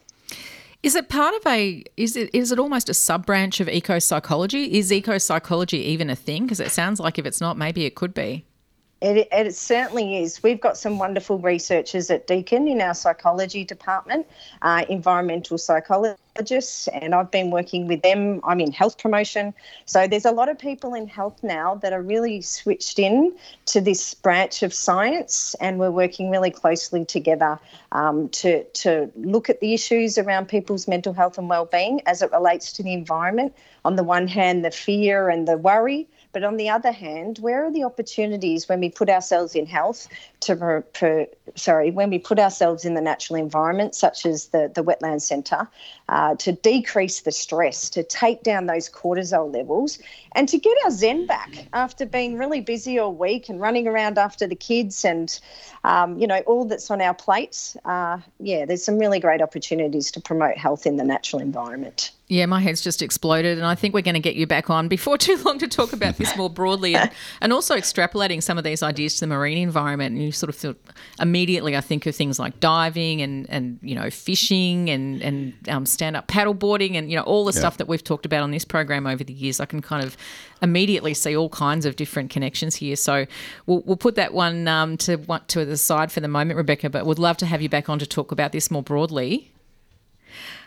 [0.81, 3.99] Is it part of a is it is it almost a sub branch of eco
[3.99, 4.77] psychology?
[4.77, 6.43] Is eco psychology even a thing?
[6.43, 8.45] Because it sounds like if it's not, maybe it could be.
[9.01, 10.43] It, it, certainly is.
[10.43, 14.27] We've got some wonderful researchers at Deakin in our psychology department,
[14.61, 18.41] uh, environmental psychologists, and I've been working with them.
[18.43, 19.53] I'm in health promotion.
[19.85, 23.33] So there's a lot of people in health now that are really switched in
[23.67, 27.57] to this branch of science, and we're working really closely together
[27.93, 32.33] um, to, to look at the issues around people's mental health and well-being as it
[32.33, 33.55] relates to the environment.
[33.85, 37.65] On the one hand, the fear and the worry But on the other hand, where
[37.65, 40.07] are the opportunities when we put ourselves in health
[40.41, 44.71] to, per, per, sorry, when we put ourselves in the natural environment, such as the,
[44.73, 45.67] the wetland centre,
[46.07, 49.97] uh, to decrease the stress, to take down those cortisol levels,
[50.35, 54.19] and to get our zen back after being really busy all week and running around
[54.19, 55.39] after the kids and,
[55.83, 57.75] um, you know, all that's on our plates.
[57.85, 62.11] Uh, yeah, there's some really great opportunities to promote health in the natural environment.
[62.31, 64.87] Yeah, my head's just exploded, and I think we're going to get you back on
[64.87, 67.09] before too long to talk about this more broadly, and,
[67.41, 70.13] and also extrapolating some of these ideas to the marine environment.
[70.13, 70.75] And you sort of feel
[71.19, 75.87] immediately, I think of things like diving and and you know fishing and and um,
[75.87, 77.61] stand up paddleboarding and you know all the yeah.
[77.61, 79.59] stuff that we've talked about on this program over the years.
[79.59, 80.15] I can kind of
[80.61, 82.95] immediately see all kinds of different connections here.
[82.95, 83.25] So
[83.65, 86.91] we'll, we'll put that one um, to to the side for the moment, Rebecca.
[86.91, 89.51] But we'd love to have you back on to talk about this more broadly.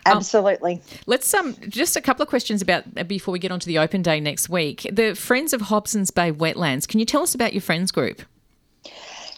[0.06, 0.74] Um, Absolutely.
[0.74, 3.66] Um, let's um just a couple of questions about uh, before we get on to
[3.66, 4.86] the open day next week.
[4.90, 6.88] The Friends of Hobsons Bay Wetlands.
[6.88, 8.22] Can you tell us about your friends group?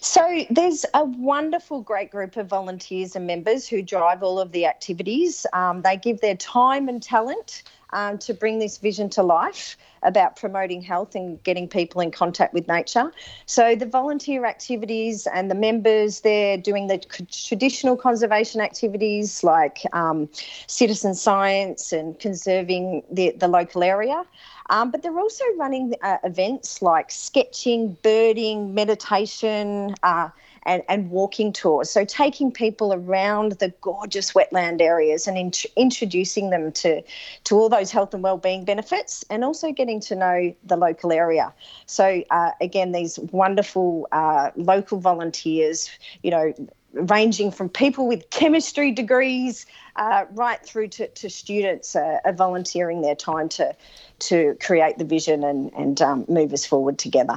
[0.01, 4.67] So there's a wonderful, great group of volunteers and members who drive all of the
[4.67, 5.47] activities.
[5.55, 7.63] Um, they give their time and talent
[7.95, 12.53] um, to bring this vision to life about promoting health and getting people in contact
[12.53, 13.11] with nature.
[13.47, 20.29] So the volunteer activities and the members, they're doing the traditional conservation activities like um,
[20.67, 24.25] citizen science and conserving the, the local area.
[24.71, 30.29] Um, but they're also running uh, events like sketching, birding, meditation, uh,
[30.67, 31.91] and, and walking tours.
[31.91, 37.03] So taking people around the gorgeous wetland areas and int- introducing them to,
[37.45, 41.53] to all those health and wellbeing benefits and also getting to know the local area.
[41.87, 45.91] So uh, again, these wonderful uh, local volunteers,
[46.23, 46.55] you know,
[46.95, 53.03] ranging from people with chemistry degrees uh, right through to, to students uh, are volunteering
[53.03, 53.75] their time to
[54.21, 57.37] to create the vision and, and um, move us forward together.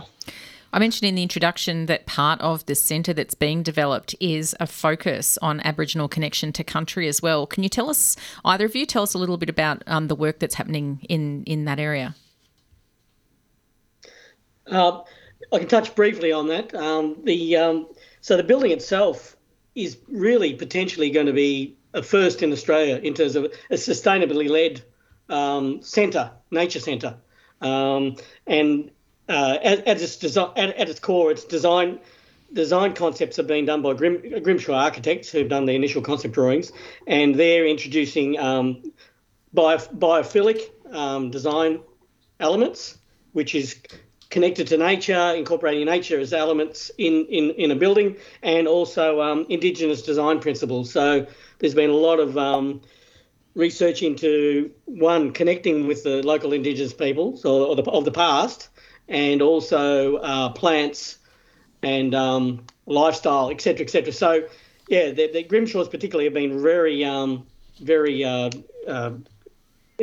[0.73, 4.67] I mentioned in the introduction that part of the centre that's being developed is a
[4.67, 7.47] focus on Aboriginal connection to country as well.
[7.47, 10.15] Can you tell us, either of you, tell us a little bit about um, the
[10.15, 12.15] work that's happening in, in that area?
[14.69, 15.01] Uh,
[15.53, 16.75] I can touch briefly on that.
[16.75, 17.87] Um, the um,
[18.19, 19.37] so the building itself
[19.75, 24.49] is really potentially going to be a first in Australia in terms of a sustainably
[24.49, 24.83] led
[25.29, 27.15] um, centre, nature centre,
[27.61, 28.91] um, and
[29.29, 31.99] uh, at, at, its design, at, at, its core, its design
[32.53, 36.71] design concepts have been done by Grim, Grimshaw Architects, who've done the initial concept drawings,
[37.05, 38.93] and they're introducing um,
[39.53, 40.61] bio, biophilic
[40.91, 41.81] um, design
[42.39, 42.97] elements,
[43.33, 43.81] which is
[44.29, 49.45] connected to nature, incorporating nature as elements in, in, in a building, and also um,
[49.49, 50.91] indigenous design principles.
[50.91, 51.27] So
[51.59, 52.81] there's been a lot of um,
[53.55, 58.69] research into one connecting with the local indigenous peoples or, or the, of the past,
[59.07, 61.17] and also uh, plants
[61.83, 64.11] and um, lifestyle, etc., etc.
[64.11, 64.47] So,
[64.89, 67.45] yeah, the, the Grimshaws particularly have been very, um,
[67.81, 68.49] very uh,
[68.87, 69.11] uh,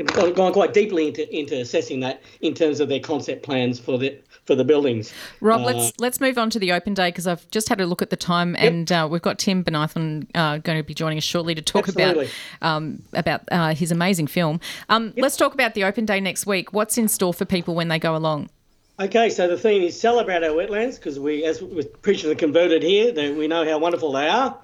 [0.02, 4.18] gone quite deeply into into assessing that in terms of their concept plans for the
[4.44, 5.12] for the buildings.
[5.40, 7.86] Rob, uh, let's let's move on to the open day because I've just had a
[7.86, 8.64] look at the time, yep.
[8.64, 11.88] and uh, we've got Tim Bonython uh, going to be joining us shortly to talk
[11.88, 12.28] Absolutely.
[12.60, 14.60] about um, about uh, his amazing film.
[14.88, 15.22] Um, yep.
[15.22, 16.72] Let's talk about the open day next week.
[16.72, 18.50] What's in store for people when they go along?
[19.00, 22.80] Okay, so the theme is celebrate our wetlands because we, as we're preaching the converted
[22.84, 24.56] here, that we know how wonderful they are.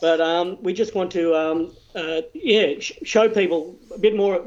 [0.00, 4.44] But um, we just want to, um, uh, yeah, sh- show people a bit more,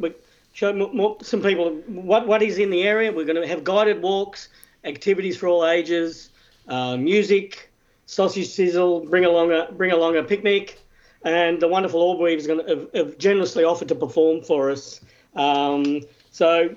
[0.54, 3.12] show more, some people what, what is in the area.
[3.12, 4.48] We're going to have guided walks,
[4.86, 6.30] activities for all ages,
[6.70, 7.70] uh, music,
[8.06, 10.80] sausage sizzle, bring along a bring along a picnic,
[11.26, 14.72] and the wonderful Orb Weave is going to have, have generously offered to perform for
[14.72, 15.02] us.
[15.36, 16.00] Um,
[16.32, 16.74] so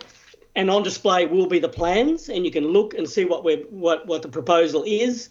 [0.54, 3.62] and on display will be the plans, and you can look and see what we're
[3.70, 5.28] what what the proposal is,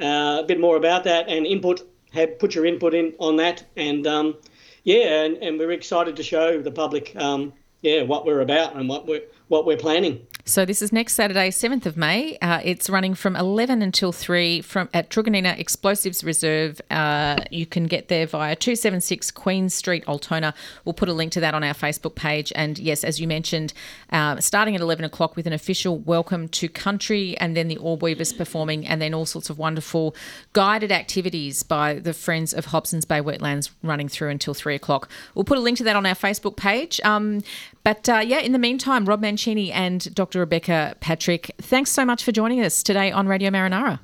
[0.00, 1.82] uh, a bit more about that, and input.
[2.12, 4.36] Have put your input in on that, and um,
[4.84, 8.88] yeah, and, and we're excited to show the public, um, yeah, what we're about and
[8.88, 10.26] what we're what we're planning.
[10.44, 12.36] So this is next Saturday, 7th of May.
[12.42, 16.80] Uh, it's running from 11 until 3 from at Truganina Explosives Reserve.
[16.90, 20.52] Uh, you can get there via 276 Queen Street, Altona.
[20.84, 22.52] We'll put a link to that on our Facebook page.
[22.56, 23.72] And yes, as you mentioned,
[24.10, 28.02] uh, starting at 11 o'clock with an official welcome to country and then the Orb
[28.02, 30.16] Weavers performing and then all sorts of wonderful
[30.54, 35.08] guided activities by the Friends of Hobsons Bay Wetlands running through until 3 o'clock.
[35.36, 37.00] We'll put a link to that on our Facebook page.
[37.04, 37.42] Um,
[37.84, 40.40] but uh, yeah, in the meantime, Rob Mancini and Dr.
[40.40, 43.98] Rebecca Patrick, thanks so much for joining us today on Radio Marinara.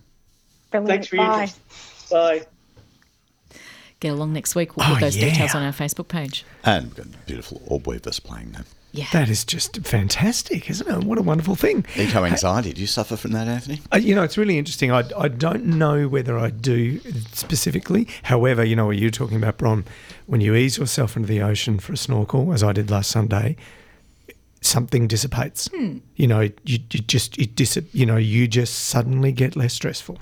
[0.70, 0.88] Brilliant.
[0.88, 1.32] Thanks for your Bye.
[1.42, 2.10] interest.
[2.10, 2.46] Bye.
[4.00, 4.74] Get along next week.
[4.74, 5.28] We'll put oh, those yeah.
[5.28, 6.46] details on our Facebook page.
[6.64, 8.64] And a beautiful orb weavers playing them.
[8.92, 9.04] Yeah.
[9.12, 11.04] That is just fantastic, isn't it?
[11.04, 11.84] What a wonderful thing.
[11.94, 12.72] Eco anxiety.
[12.72, 13.82] Do you suffer from that, Anthony?
[13.92, 14.90] Uh, you know, it's really interesting.
[14.90, 17.00] I, I don't know whether I do
[17.34, 18.08] specifically.
[18.22, 19.84] However, you know what you're talking about, Bron,
[20.24, 23.56] when you ease yourself into the ocean for a snorkel, as I did last Sunday,
[24.60, 25.68] something dissipates.
[25.74, 25.98] Hmm.
[26.16, 30.18] You know, you, you just it dis, you know, you just suddenly get less stressful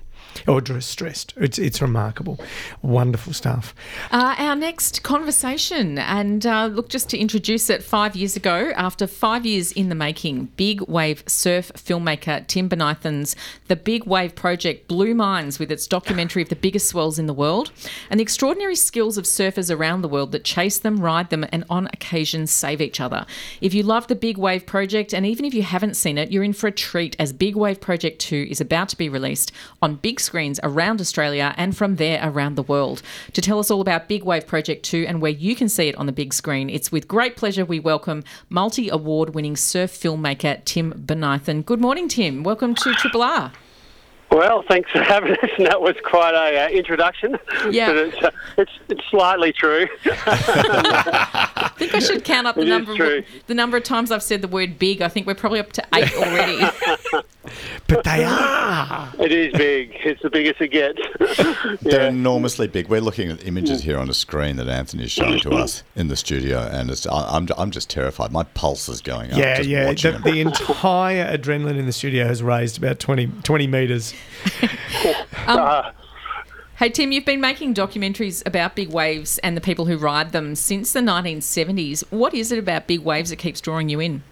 [0.47, 1.35] or distressed.
[1.37, 2.39] It's it's remarkable,
[2.83, 3.75] wonderful stuff.
[4.11, 9.07] Uh, our next conversation, and uh, look, just to introduce it, five years ago, after
[9.07, 13.37] five years in the making, big wave surf filmmaker Tim Bonython's
[13.69, 17.35] The Big Wave Project blew minds with its documentary of the biggest swells in the
[17.35, 17.73] world
[18.11, 21.65] and the extraordinary skills of surfers around the world that chase them, ride them, and
[21.71, 23.27] on occasion save each other.
[23.61, 26.45] If you love the Big Wave Project, and even if you haven't seen it, you're
[26.45, 29.97] in for a treat as Big Wave Project 2 is about to be released on
[29.97, 33.03] big screens around Australia and from there around the world.
[33.33, 35.97] To tell us all about Big Wave Project 2 and where you can see it
[35.97, 40.65] on the big screen, it's with great pleasure we welcome multi award winning surf filmmaker
[40.65, 41.65] Tim Bonython.
[41.65, 42.43] Good morning, Tim.
[42.43, 43.53] Welcome to Triple R.
[44.31, 45.51] Well, thanks for having us.
[45.57, 47.39] And that was quite a uh, introduction.
[47.71, 47.87] Yeah.
[47.89, 49.87] But it's, uh, it's it's slightly true.
[50.05, 54.11] I think I should count up the It is number of, the number of times
[54.11, 55.01] I've said the word big.
[55.03, 56.65] I think we're probably up to eight already.
[57.87, 59.13] But they are.
[59.21, 59.93] it is big.
[60.05, 61.01] It's the biggest it gets.
[61.81, 62.89] They're enormously big.
[62.89, 66.09] We're looking at images here on a screen that Anthony is showing to us in
[66.09, 68.33] the studio, and it's, I- I'm, I'm just terrified.
[68.33, 69.39] My pulse is going up.
[69.39, 69.87] Yeah, just yeah.
[69.87, 70.23] watching The, him.
[70.35, 74.13] the entire adrenaline in the studio has raised about 20, 20 metres.
[75.47, 75.93] Uh,
[76.79, 80.55] Hey, Tim, you've been making documentaries about big waves and the people who ride them
[80.55, 82.05] since the 1970s.
[82.11, 84.23] What is it about big waves that keeps drawing you in?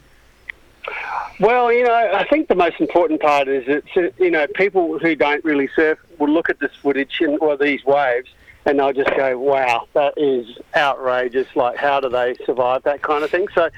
[1.41, 5.15] well, you know, I think the most important part is that you know people who
[5.15, 8.29] don't really surf will look at this footage and or these waves.
[8.67, 11.49] And they'll just go, "Wow, that is outrageous!
[11.55, 13.69] Like, how do they survive that kind of thing?" So,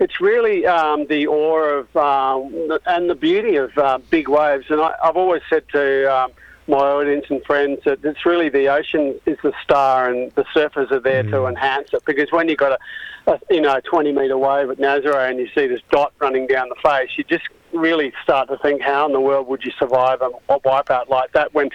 [0.00, 4.66] it's really um, the awe of um, and the beauty of uh, big waves.
[4.68, 6.32] And I, I've always said to um,
[6.66, 10.90] my audience and friends that it's really the ocean is the star, and the surfers
[10.90, 12.02] are there to enhance it.
[12.04, 12.80] Because when you've got
[13.26, 16.46] a, a you know 20 metre wave at Nazare and you see this dot running
[16.46, 19.72] down the face, you just really start to think, how in the world would you
[19.78, 21.70] survive a, a wipeout like that when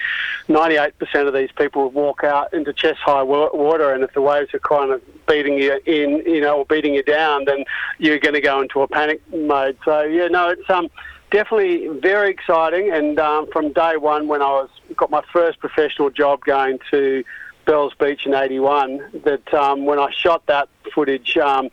[0.48, 0.94] 98%
[1.28, 4.54] of these people would walk out into chest high wa- water, and if the waves
[4.54, 7.66] are kind of beating you in, you know, or beating you down, then
[7.98, 9.78] you're going to go into a panic mode.
[9.86, 10.90] So yeah, no, it's um
[11.32, 12.92] definitely very exciting.
[12.92, 17.24] And um, from day one, when I was got my first professional job going to
[17.66, 21.38] Bells Beach in '81, that um, when I shot that footage.
[21.38, 21.70] Um,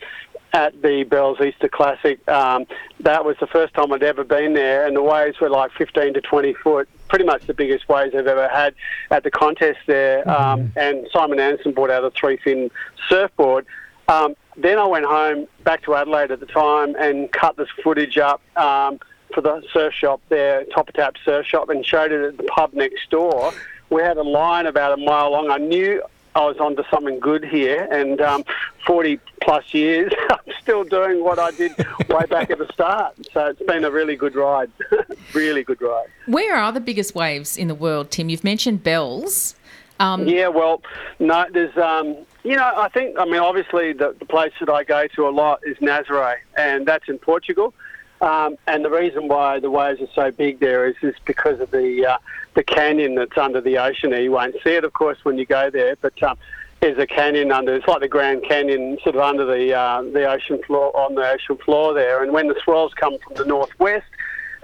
[0.53, 2.27] at the Bells Easter Classic.
[2.29, 2.67] Um,
[3.01, 6.15] that was the first time I'd ever been there, and the waves were like 15
[6.15, 8.75] to 20 foot, pretty much the biggest waves I've ever had
[9.11, 10.29] at the contest there.
[10.31, 12.71] Um, and Simon Anderson brought out a three fin
[13.09, 13.67] surfboard.
[14.09, 18.17] Um, then I went home back to Adelaide at the time and cut this footage
[18.17, 18.99] up um,
[19.35, 22.45] for the surf shop there, Top of Tap Surf Shop, and showed it at the
[22.45, 23.53] pub next door.
[23.91, 25.51] We had a line about a mile long.
[25.51, 26.03] I knew
[26.37, 28.45] I was onto something good here, and um,
[28.87, 31.73] 40 plus years, I'm still doing what I did
[32.11, 33.15] way back at the start.
[33.33, 34.71] So it's been a really good ride,
[35.33, 36.09] really good ride.
[36.27, 38.29] Where are the biggest waves in the world, Tim?
[38.29, 39.55] You've mentioned Bells.
[39.99, 40.83] Um, Yeah, well,
[41.19, 44.85] no, there's, um, you know, I think, I mean, obviously the, the place that I
[44.85, 47.73] go to a lot is Nazaré, and that's in Portugal.
[48.21, 51.71] Um, and the reason why the waves are so big there is just because of
[51.71, 52.19] the uh,
[52.57, 54.11] the canyon that's under the ocean.
[54.11, 56.37] There, you won't see it, of course, when you go there, but um,
[56.81, 57.75] there's a canyon under.
[57.75, 61.31] It's like the Grand Canyon, sort of under the uh, the ocean floor on the
[61.31, 62.23] ocean floor there.
[62.23, 64.07] And when the swells come from the northwest,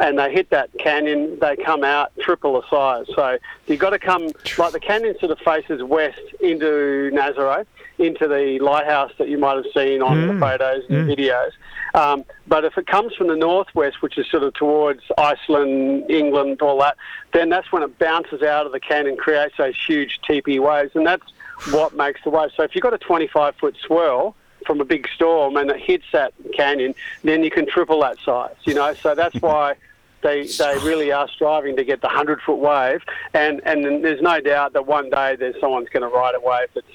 [0.01, 3.07] and they hit that canyon, they come out triple the size.
[3.15, 7.67] So you've got to come, like the canyon sort of faces west into Nazaré,
[7.99, 11.51] into the lighthouse that you might have seen on the photos and videos.
[11.95, 16.63] Um, but if it comes from the northwest, which is sort of towards Iceland, England,
[16.63, 16.97] all that,
[17.33, 21.07] then that's when it bounces out of the canyon, creates those huge teepee waves, and
[21.07, 21.25] that's
[21.71, 22.51] what makes the wave.
[22.57, 24.35] So if you've got a 25 foot swell,
[24.66, 26.94] from a big storm and it hits that canyon,
[27.25, 28.94] then you can triple that size, you know.
[28.94, 29.75] So that's why
[30.22, 33.03] they they really are striving to get the hundred foot wave,
[33.35, 36.68] and and there's no doubt that one day there's someone's going to ride a wave
[36.75, 36.87] that's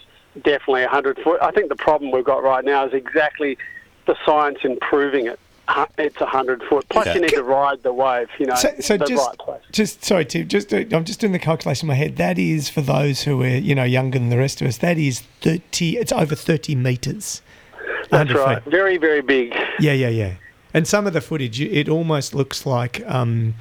[0.43, 1.41] definitely a hundred foot.
[1.41, 3.57] I think the problem we've got right now is exactly
[4.05, 5.39] the science in proving it.
[5.97, 6.87] It's a hundred foot.
[6.87, 7.15] Plus, Yeah.
[7.15, 9.61] you need to ride the wave, you know, So, so the just, right place.
[9.73, 10.47] just sorry, Tim.
[10.47, 12.15] Just uh, I'm just doing the calculation in my head.
[12.15, 14.77] That is for those who are you know younger than the rest of us.
[14.77, 15.97] That is thirty.
[15.97, 17.41] It's over thirty meters.
[18.09, 18.63] That's right.
[18.63, 18.71] feet.
[18.71, 19.53] Very, very big.
[19.79, 20.33] Yeah, yeah, yeah.
[20.73, 23.55] And some of the footage, it almost looks like um,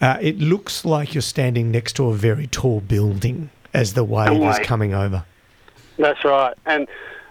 [0.00, 4.42] uh, it looks like you're standing next to a very tall building as the wave
[4.42, 5.24] is coming over.
[5.98, 6.54] That's right.
[6.66, 6.88] And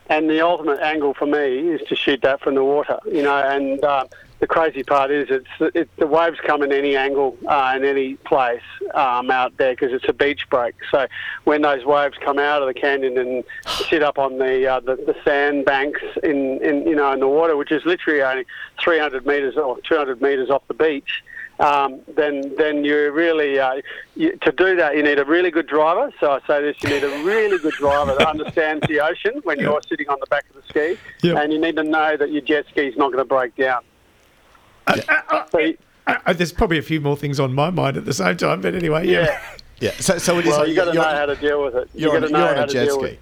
[0.09, 3.37] and the ultimate angle for me is to shoot that from the water, you know.
[3.37, 4.05] And uh,
[4.39, 8.15] the crazy part is it's it, the waves come in any angle uh, in any
[8.15, 8.61] place
[8.93, 10.75] um, out there because it's a beach break.
[10.91, 11.07] So
[11.43, 14.95] when those waves come out of the canyon and sit up on the uh, the,
[14.95, 18.45] the sand banks in, in you know in the water, which is literally only
[18.81, 21.23] 300 meters or 200 meters off the beach.
[21.59, 23.81] Um, then then you really uh,
[24.15, 26.13] you, to do that you need a really good driver.
[26.21, 29.59] So I say this: you need a really good driver that understands the ocean when
[29.59, 30.97] you're sitting on the back of the ski,
[31.27, 31.37] Yep.
[31.43, 33.81] and you need to know that your jet ski is not going to break down.
[35.51, 38.35] So you- Uh, there's probably a few more things on my mind at the same
[38.35, 39.25] time, but anyway, yeah.
[39.25, 39.39] yeah.
[39.81, 39.91] Yeah.
[39.99, 40.51] So, so it is.
[40.51, 41.89] Well, you got to know how to deal with it.
[41.93, 43.17] You you're got on- know you're on how a jet ski.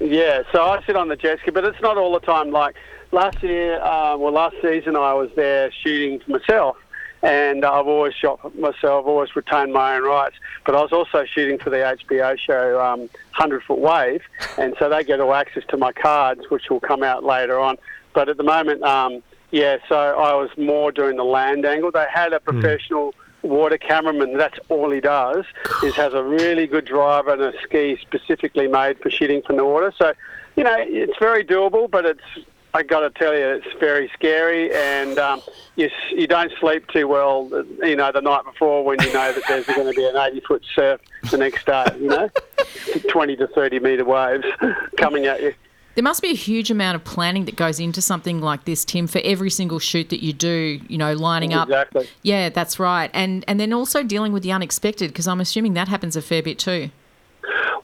[0.00, 2.50] Yeah, so I sit on the jet ski, but it's not all the time.
[2.50, 2.74] Like
[3.12, 6.76] last year, uh, well, last season I was there shooting for myself,
[7.22, 10.34] and I've always shot for myself, always retained my own rights.
[10.66, 14.22] But I was also shooting for the HBO show um, Hundred Foot Wave,
[14.58, 17.76] and so they get all access to my cards, which will come out later on.
[18.14, 19.22] But at the moment, um,
[19.54, 21.92] yeah, so I was more doing the land angle.
[21.92, 24.36] They had a professional water cameraman.
[24.36, 25.44] That's all he does
[25.84, 29.64] is has a really good driver and a ski specifically made for shooting from the
[29.64, 29.94] water.
[29.96, 30.12] So,
[30.56, 34.74] you know, it's very doable, but it's I got to tell you, it's very scary,
[34.74, 35.40] and um,
[35.76, 37.48] you you don't sleep too well.
[37.80, 40.40] You know, the night before when you know that there's going to be an 80
[40.40, 41.84] foot surf the next day.
[42.00, 42.30] You know,
[43.08, 44.46] 20 to 30 meter waves
[44.96, 45.54] coming at you.
[45.94, 49.06] There must be a huge amount of planning that goes into something like this, Tim,
[49.06, 51.68] for every single shoot that you do, you know, lining up.
[51.68, 52.08] Exactly.
[52.22, 53.10] Yeah, that's right.
[53.14, 56.42] And and then also dealing with the unexpected because I'm assuming that happens a fair
[56.42, 56.90] bit too.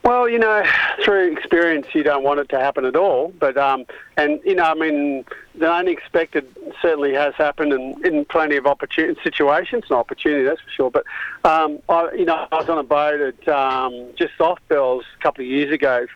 [0.03, 0.63] Well, you know,
[1.03, 3.33] through experience, you don't want it to happen at all.
[3.39, 3.85] But um,
[4.17, 6.47] and you know, I mean, the unexpected
[6.81, 10.91] certainly has happened in, in plenty of opportunity situations, an opportunity that's for sure.
[10.91, 11.05] But
[11.43, 15.21] um, I, you know, I was on a boat at um, just off Bells a
[15.21, 16.07] couple of years ago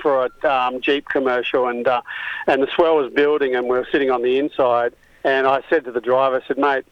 [0.00, 2.02] for a um, Jeep commercial, and uh,
[2.46, 4.92] and the swell was building, and we were sitting on the inside.
[5.24, 6.84] And I said to the driver, I said, mate,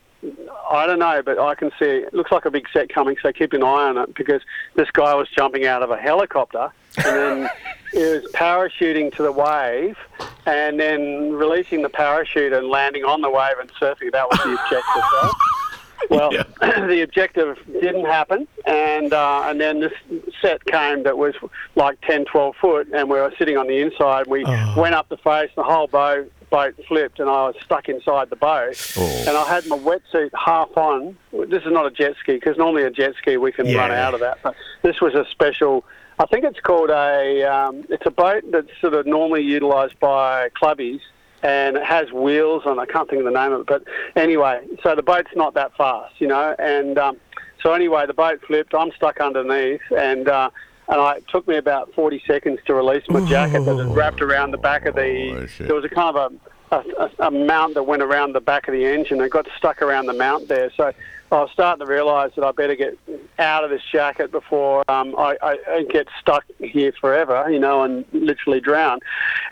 [0.71, 3.33] I don't know, but I can see it looks like a big set coming, so
[3.33, 4.43] keep an eye on it because
[4.75, 7.51] this guy was jumping out of a helicopter and then
[7.93, 9.97] he was parachuting to the wave
[10.47, 14.13] and then releasing the parachute and landing on the wave and surfing.
[14.13, 15.33] That was the objective, right?
[16.09, 16.31] Well,
[16.61, 19.93] the objective didn't happen, and uh, and then this
[20.41, 21.35] set came that was
[21.77, 24.27] like 10, 12 foot, and we were sitting on the inside.
[24.27, 24.75] We Oh.
[24.79, 28.37] went up the face, the whole boat boat flipped, and I was stuck inside the
[28.37, 28.75] boat.
[28.99, 29.25] Oh.
[29.29, 31.17] And I had my wetsuit half on.
[31.33, 33.79] This is not a jet ski because normally a jet ski we can Yeah.
[33.79, 35.85] run out of that, but this was a special.
[36.19, 37.43] I think it's called a.
[37.45, 41.01] Um, it's a boat that's sort of normally utilised by clubbies,
[41.43, 42.79] and it has wheels on.
[42.79, 43.85] I can't think of the name of it, but
[44.17, 46.55] anyway, so the boat's not that fast, you know.
[46.59, 47.17] And um,
[47.63, 48.75] so anyway, the boat flipped.
[48.75, 50.51] I'm stuck underneath, and uh,
[50.91, 54.21] and I, it took me about 40 seconds to release my jacket that had wrapped
[54.21, 55.49] around the back of the.
[55.61, 56.33] Oh, there was a kind of
[56.73, 59.21] a, a, a, mount that went around the back of the engine.
[59.21, 60.93] It got stuck around the mount there, so.
[61.33, 62.99] I was starting to realise that I better get
[63.39, 67.85] out of this jacket before um, I, I, I get stuck here forever, you know,
[67.85, 68.99] and literally drown.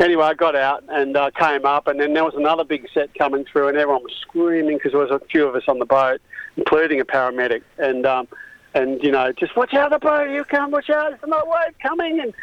[0.01, 3.15] Anyway, I got out and uh, came up, and then there was another big set
[3.15, 5.87] coming through, and everyone was screaming because there was a few of us on the
[5.87, 6.21] boat,
[6.57, 8.27] including a paramedic, and um,
[8.75, 11.75] and you know, just watch out the boat, you come, watch out, there's another wave
[11.83, 12.35] coming, and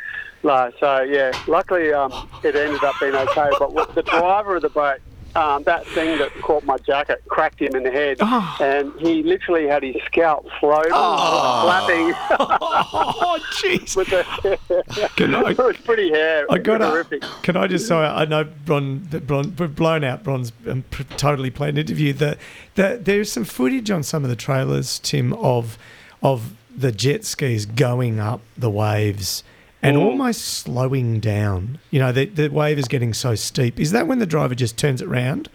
[0.43, 1.31] like, so yeah.
[1.47, 2.11] Luckily, um,
[2.43, 3.49] it ended up being okay.
[3.57, 4.99] But with the driver of the boat,
[5.35, 8.17] um, that thing that caught my jacket cracked him in the head,
[8.61, 12.13] and he literally had his scalp floating, flapping.
[12.39, 13.95] Oh, jeez.
[13.97, 16.45] with the, Can I- it was pretty hair.
[16.49, 17.23] I got horrific.
[17.41, 20.83] Can I just say I know Bron, Bron, blown out Bron's um,
[21.17, 22.13] totally planned interview.
[22.13, 22.37] That
[22.75, 25.77] that there's some footage on some of the trailers, Tim, of
[26.25, 29.43] of the jet skis going up the waves
[29.83, 31.77] and almost slowing down.
[31.91, 33.79] You know, the the wave is getting so steep.
[33.79, 35.47] Is that when the driver just turns it round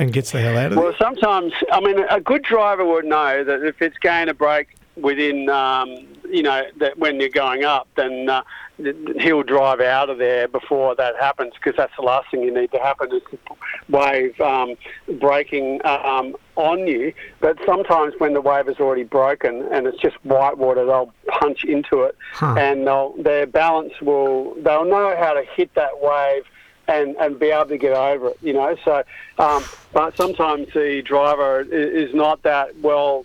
[0.00, 0.80] and gets the hell out of it?
[0.80, 4.74] Well, sometimes, I mean, a good driver would know that if it's going to break
[4.96, 5.88] within, um,
[6.28, 8.42] you know, that when you're going up, then uh,
[8.78, 12.70] he'll drive out of there before that happens because that's the last thing you need
[12.72, 13.38] to happen is the
[13.88, 14.74] wave um,
[15.18, 17.12] breaking um, on you.
[17.40, 21.64] But sometimes when the wave is already broken and it's just white water, they'll punch
[21.64, 26.44] into it and they'll, their balance will, they'll know how to hit that wave
[26.88, 28.76] and, and be able to get over it, you know.
[28.84, 29.02] So,
[29.38, 33.24] um, but sometimes the driver is not that well.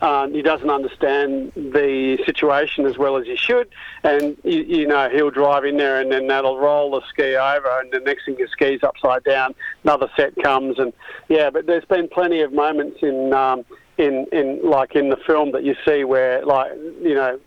[0.00, 3.68] Uh, he doesn't understand the situation as well as he should,
[4.02, 7.80] and you, you know he'll drive in there, and then that'll roll the ski over,
[7.80, 9.54] and the next thing your ski's upside down.
[9.84, 10.92] Another set comes, and
[11.28, 13.64] yeah, but there's been plenty of moments in um,
[13.98, 17.38] in in like in the film that you see where like you know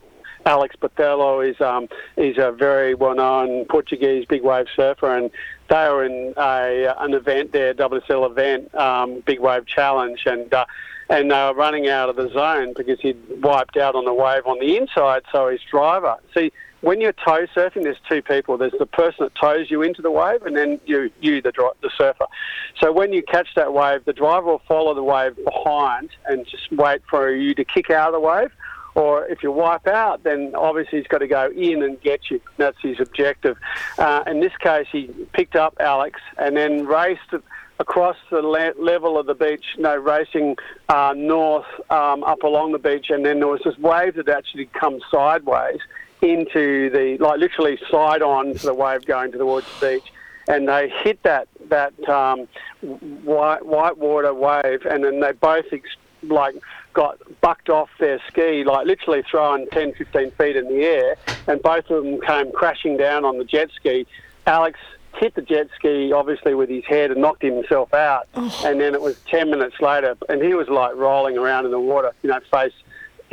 [0.46, 5.32] Alex Botelho is um, is a very well-known Portuguese big wave surfer, and
[5.70, 10.54] they were in a an event there, WSL event, um, big wave challenge, and.
[10.54, 10.66] Uh,
[11.10, 14.46] and they were running out of the zone because he'd wiped out on the wave
[14.46, 16.18] on the inside, so his driver.
[16.34, 16.52] See,
[16.82, 18.58] when you're tow surfing, there's two people.
[18.58, 21.90] There's the person that tows you into the wave, and then you, you the, the
[21.98, 22.26] surfer.
[22.78, 26.70] So when you catch that wave, the driver will follow the wave behind and just
[26.74, 28.52] wait for you to kick out of the wave.
[28.96, 32.42] Or if you wipe out, then obviously he's got to go in and get you.
[32.58, 33.58] That's his objective.
[33.98, 37.34] Uh, in this case, he picked up Alex and then raced
[37.80, 40.56] across the le- level of the beach, know, racing
[40.90, 44.66] uh, north um, up along the beach, and then there was this wave that actually
[44.68, 45.80] come sideways
[46.22, 50.14] into the like literally side on to the wave going towards the beach,
[50.48, 52.48] and they hit that that um,
[52.82, 56.56] white white water wave, and then they both ex- like
[56.94, 61.16] got bucked off their ski, like literally thrown 10, 15 feet in the air,
[61.48, 64.06] and both of them came crashing down on the jet ski.
[64.46, 64.80] Alex
[65.16, 68.64] hit the jet ski obviously with his head and knocked himself out, oh.
[68.66, 71.80] and then it was 10 minutes later, and he was like rolling around in the
[71.80, 72.74] water, you know, face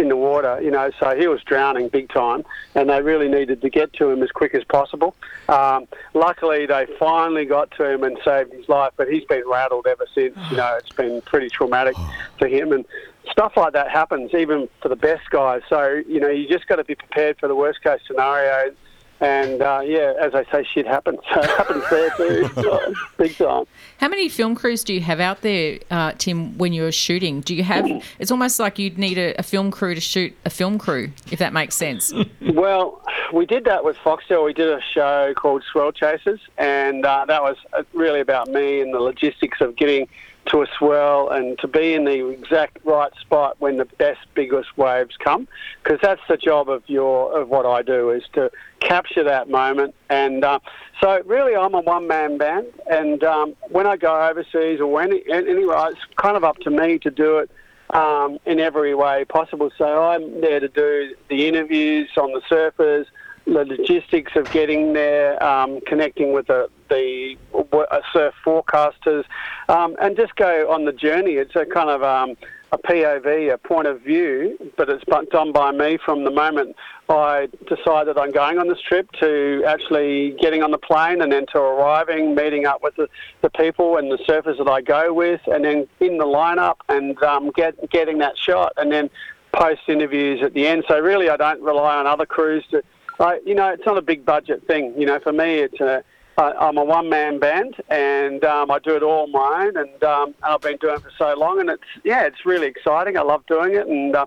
[0.00, 3.60] in the water, you know, so he was drowning big time, and they really needed
[3.60, 5.14] to get to him as quick as possible.
[5.48, 9.86] Um, luckily, they finally got to him and saved his life, but he's been rattled
[9.86, 10.36] ever since.
[10.50, 11.96] You know, it's been pretty traumatic
[12.38, 12.86] for him, and
[13.30, 15.62] stuff like that happens even for the best guys.
[15.68, 18.74] So, you know, you just got to be prepared for the worst case scenario
[19.20, 21.18] and uh, yeah, as I say, shit happens.
[21.30, 23.64] So it happens there too, big time.
[23.98, 27.40] How many film crews do you have out there, uh, Tim, when you're shooting?
[27.40, 27.86] Do you have?
[28.18, 31.38] It's almost like you'd need a, a, film crew to shoot a film crew, if
[31.38, 32.12] that makes sense.
[32.54, 33.00] well,
[33.32, 34.44] we did that with Foxtel.
[34.44, 38.80] We did a show called Swell Chasers, and uh, that was uh, really about me
[38.80, 40.08] and the logistics of getting
[40.46, 44.76] to a swell and to be in the exact right spot when the best biggest
[44.76, 45.46] waves come.
[45.82, 49.94] Because that's the job of your of what I do is to capture that moment.
[50.08, 50.58] And uh,
[51.00, 52.66] so really I'm a one man band.
[52.90, 56.98] And um, when I go overseas or when anywhere it's kind of up to me
[57.00, 57.50] to do it
[57.90, 59.70] um, in every way possible.
[59.76, 63.06] So I'm there to do the interviews on the surfers
[63.46, 69.24] the logistics of getting there, um, connecting with the, the uh, surf forecasters,
[69.68, 71.32] um, and just go on the journey.
[71.32, 72.36] It's a kind of um,
[72.72, 76.76] a POV, a point of view, but it's done by me from the moment
[77.08, 81.32] I decide that I'm going on this trip to actually getting on the plane and
[81.32, 83.08] then to arriving, meeting up with the,
[83.42, 87.20] the people and the surfers that I go with, and then in the lineup and
[87.24, 89.10] um, get, getting that shot, and then
[89.52, 90.84] post interviews at the end.
[90.86, 92.82] So really, I don't rely on other crews to
[93.20, 94.94] I, you know, it's not a big budget thing.
[94.98, 96.02] You know, for me, it's a
[96.38, 100.04] I'm a one man band and um, I do it all on my own and,
[100.04, 103.22] um, I've been doing it for so long and it's yeah it's really exciting I
[103.22, 104.26] love doing it and uh,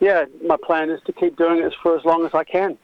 [0.00, 2.78] yeah my plan is to keep doing it for as long as I can.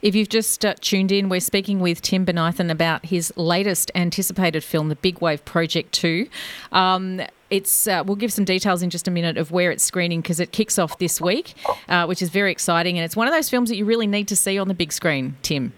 [0.00, 4.62] If you've just uh, tuned in, we're speaking with Tim Bonython about his latest anticipated
[4.62, 6.28] film, The Big Wave Project 2.
[6.70, 7.20] Um,
[7.50, 10.40] it's uh, we'll give some details in just a minute of where it's screening because
[10.40, 11.54] it kicks off this week,
[11.88, 14.28] uh, which is very exciting, and it's one of those films that you really need
[14.28, 15.36] to see on the big screen.
[15.42, 15.72] Tim.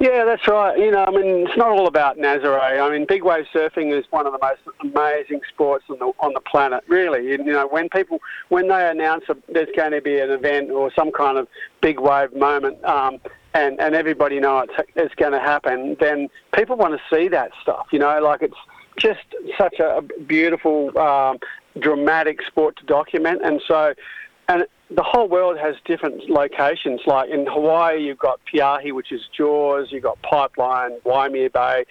[0.00, 0.78] Yeah, that's right.
[0.78, 2.80] You know, I mean, it's not all about Nazare.
[2.80, 6.34] I mean, big wave surfing is one of the most amazing sports on the on
[6.34, 6.84] the planet.
[6.86, 10.70] Really, you know, when people when they announce a, there's going to be an event
[10.70, 11.48] or some kind of
[11.80, 13.18] big wave moment, um,
[13.54, 17.50] and and everybody knows it's it's going to happen, then people want to see that
[17.60, 17.88] stuff.
[17.90, 18.54] You know, like it's
[18.98, 19.20] just
[19.56, 21.38] such a beautiful, um,
[21.78, 23.40] dramatic sport to document.
[23.44, 23.94] And so,
[24.48, 27.00] and the whole world has different locations.
[27.06, 29.88] Like in Hawaii, you've got Pe'ahi, which is Jaws.
[29.90, 31.84] You've got Pipeline, Waimea Bay.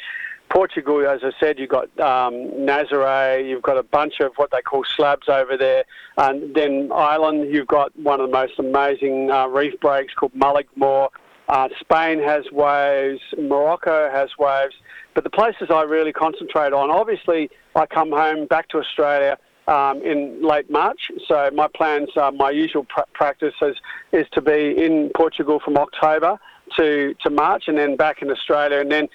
[0.50, 4.62] Portugal, as I said, you've got um, Nazare, you've got a bunch of what they
[4.62, 5.84] call slabs over there.
[6.18, 11.10] And then Ireland, you've got one of the most amazing uh, reef breaks called Mullaghmore.
[11.50, 14.76] Uh, Spain has waves, Morocco has waves.
[15.18, 20.00] But the places I really concentrate on, obviously, I come home back to Australia um,
[20.04, 21.10] in late March.
[21.28, 23.78] So my plans, uh, my usual pr- practice is,
[24.12, 26.38] is to be in Portugal from October
[26.76, 28.80] to, to March and then back in Australia.
[28.80, 29.10] And then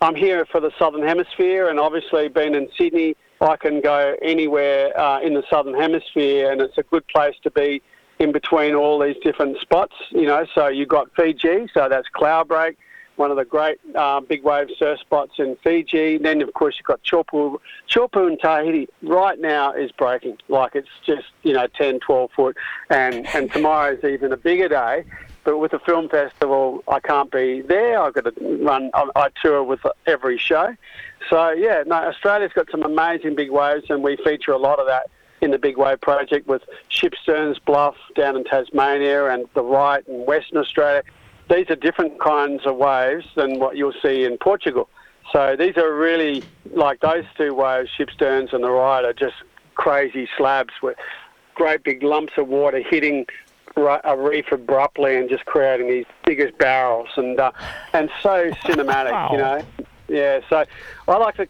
[0.00, 4.96] I'm here for the Southern Hemisphere and obviously being in Sydney, I can go anywhere
[4.96, 7.82] uh, in the Southern Hemisphere and it's a good place to be
[8.20, 10.46] in between all these different spots, you know.
[10.54, 12.76] So you've got Fiji, so that's Cloudbreak
[13.18, 16.16] one of the great uh, big wave surf spots in Fiji.
[16.16, 17.58] And Then, of course, you've got Chopu.
[17.90, 20.38] Chopu in Tahiti right now is breaking.
[20.48, 22.56] Like it's just, you know, 10, 12 foot.
[22.90, 25.04] And, and tomorrow's even a bigger day.
[25.44, 28.00] But with the film festival, I can't be there.
[28.00, 30.76] I've got to run, I, I tour with every show.
[31.30, 34.86] So, yeah, no, Australia's got some amazing big waves, and we feature a lot of
[34.86, 35.10] that
[35.40, 40.26] in the Big Wave project with Shipsterns Bluff down in Tasmania and the Right in
[40.26, 41.02] Western Australia.
[41.50, 44.88] These are different kinds of waves than what you'll see in Portugal.
[45.32, 46.42] So these are really
[46.72, 49.36] like those two waves, ship Shipsterns and the Right, are just
[49.74, 50.96] crazy slabs with
[51.54, 53.26] great big lumps of water hitting
[53.76, 57.52] a reef abruptly and just creating these biggest barrels and uh,
[57.92, 59.28] and so cinematic, wow.
[59.30, 59.62] you know.
[60.08, 60.64] Yeah, so
[61.06, 61.46] I like to.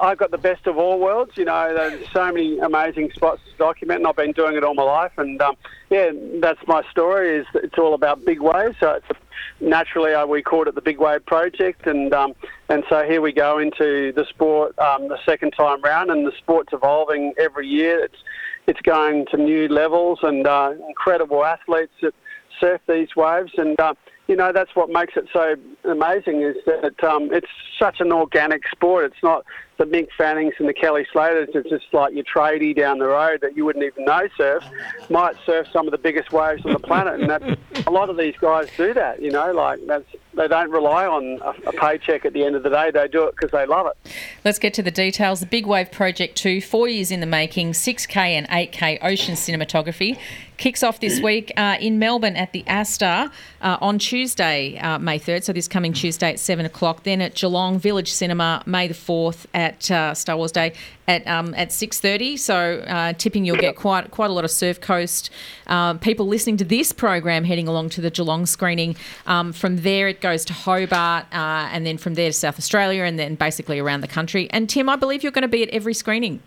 [0.00, 1.36] I've got the best of all worlds.
[1.36, 4.74] You know, there's so many amazing spots to document, and I've been doing it all
[4.74, 5.12] my life.
[5.16, 5.56] And um,
[5.90, 7.36] yeah, that's my story.
[7.36, 8.76] Is it's all about big waves.
[8.80, 9.14] So it's a,
[9.60, 12.34] naturally uh, we called it the Big Wave Project, and um,
[12.68, 16.32] and so here we go into the sport um, the second time round, and the
[16.38, 18.04] sport's evolving every year.
[18.04, 18.18] It's
[18.66, 22.14] it's going to new levels, and uh, incredible athletes that
[22.60, 23.94] surf these waves, and uh,
[24.28, 28.62] you know that's what makes it so amazing is that um, it's such an organic
[28.68, 29.06] sport.
[29.06, 29.44] It's not
[29.78, 31.48] the Mick Fannings and the Kelly Slaters.
[31.54, 34.62] It's just like your tradie down the road that you wouldn't even know surf
[35.08, 38.16] might surf some of the biggest waves on the planet, and that a lot of
[38.16, 39.22] these guys do that.
[39.22, 40.04] You know, like that's
[40.34, 42.90] they don't rely on a, paycheck at the end of the day.
[42.90, 44.12] They do it because they love it.
[44.44, 45.40] Let's get to the details.
[45.40, 50.18] The Big Wave Project 2, four years in the making, 6K and 8K ocean cinematography,
[50.60, 53.30] kicks off this week uh, in Melbourne at the Astor
[53.62, 55.42] uh, on Tuesday, uh, May 3rd.
[55.42, 57.02] So this coming Tuesday at 7 o'clock.
[57.02, 60.74] Then at Geelong Village Cinema, May the 4th at uh, Star Wars Day
[61.08, 62.38] at um, at 6.30.
[62.38, 65.30] So uh, tipping you'll get quite quite a lot of Surf Coast
[65.66, 68.96] uh, people listening to this program heading along to the Geelong screening.
[69.26, 73.18] Um, from there it goes to Hobart and then from there to South Australia and
[73.18, 74.48] then basically around the country.
[74.50, 76.42] And Tim, I believe you're going to be at every screening.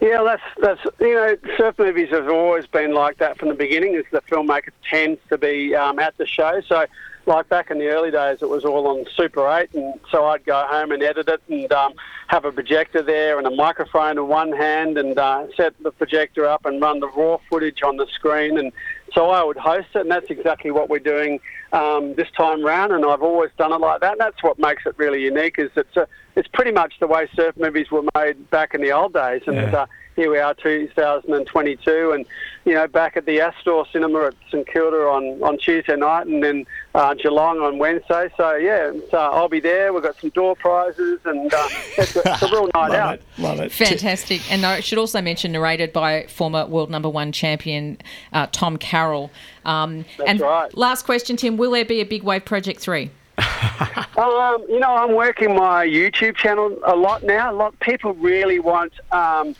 [0.00, 3.94] Yeah, that's that's you know, surf movies have always been like that from the beginning.
[3.94, 6.60] Is the filmmaker tends to be um, at the show.
[6.68, 6.86] So,
[7.26, 10.44] like back in the early days, it was all on Super 8, and so I'd
[10.44, 11.94] go home and edit it and um,
[12.28, 16.46] have a projector there and a microphone in one hand and uh, set the projector
[16.46, 18.58] up and run the raw footage on the screen.
[18.58, 18.72] And
[19.12, 21.40] so I would host it, and that's exactly what we're doing
[21.72, 22.92] um, this time round.
[22.92, 24.12] And I've always done it like that.
[24.12, 25.58] And that's what makes it really unique.
[25.58, 26.06] Is it's a,
[26.36, 29.42] it's pretty much the way surf movies were made back in the old days.
[29.46, 29.76] And yeah.
[29.76, 29.86] uh,
[30.16, 32.26] here we are, 2022, and
[32.68, 36.44] you know back at the Astor Cinema at St Kilda on, on Tuesday night, and
[36.44, 38.30] then uh, Geelong on Wednesday.
[38.36, 39.94] So yeah, so I'll be there.
[39.94, 43.14] We've got some door prizes, and uh, it's, a, it's, a, real night Love out.
[43.14, 43.22] It.
[43.38, 43.72] Love it.
[43.72, 44.52] Fantastic.
[44.52, 47.96] And I should also mention narrated by former world number one champion
[48.34, 49.30] uh, Tom Carroll.
[49.64, 50.76] Um, That's and right.
[50.76, 53.10] last question, Tim: Will there be a Big Wave Project three?
[53.38, 57.50] um, you know, I'm working my YouTube channel a lot now.
[57.50, 59.54] A lot of people really want um,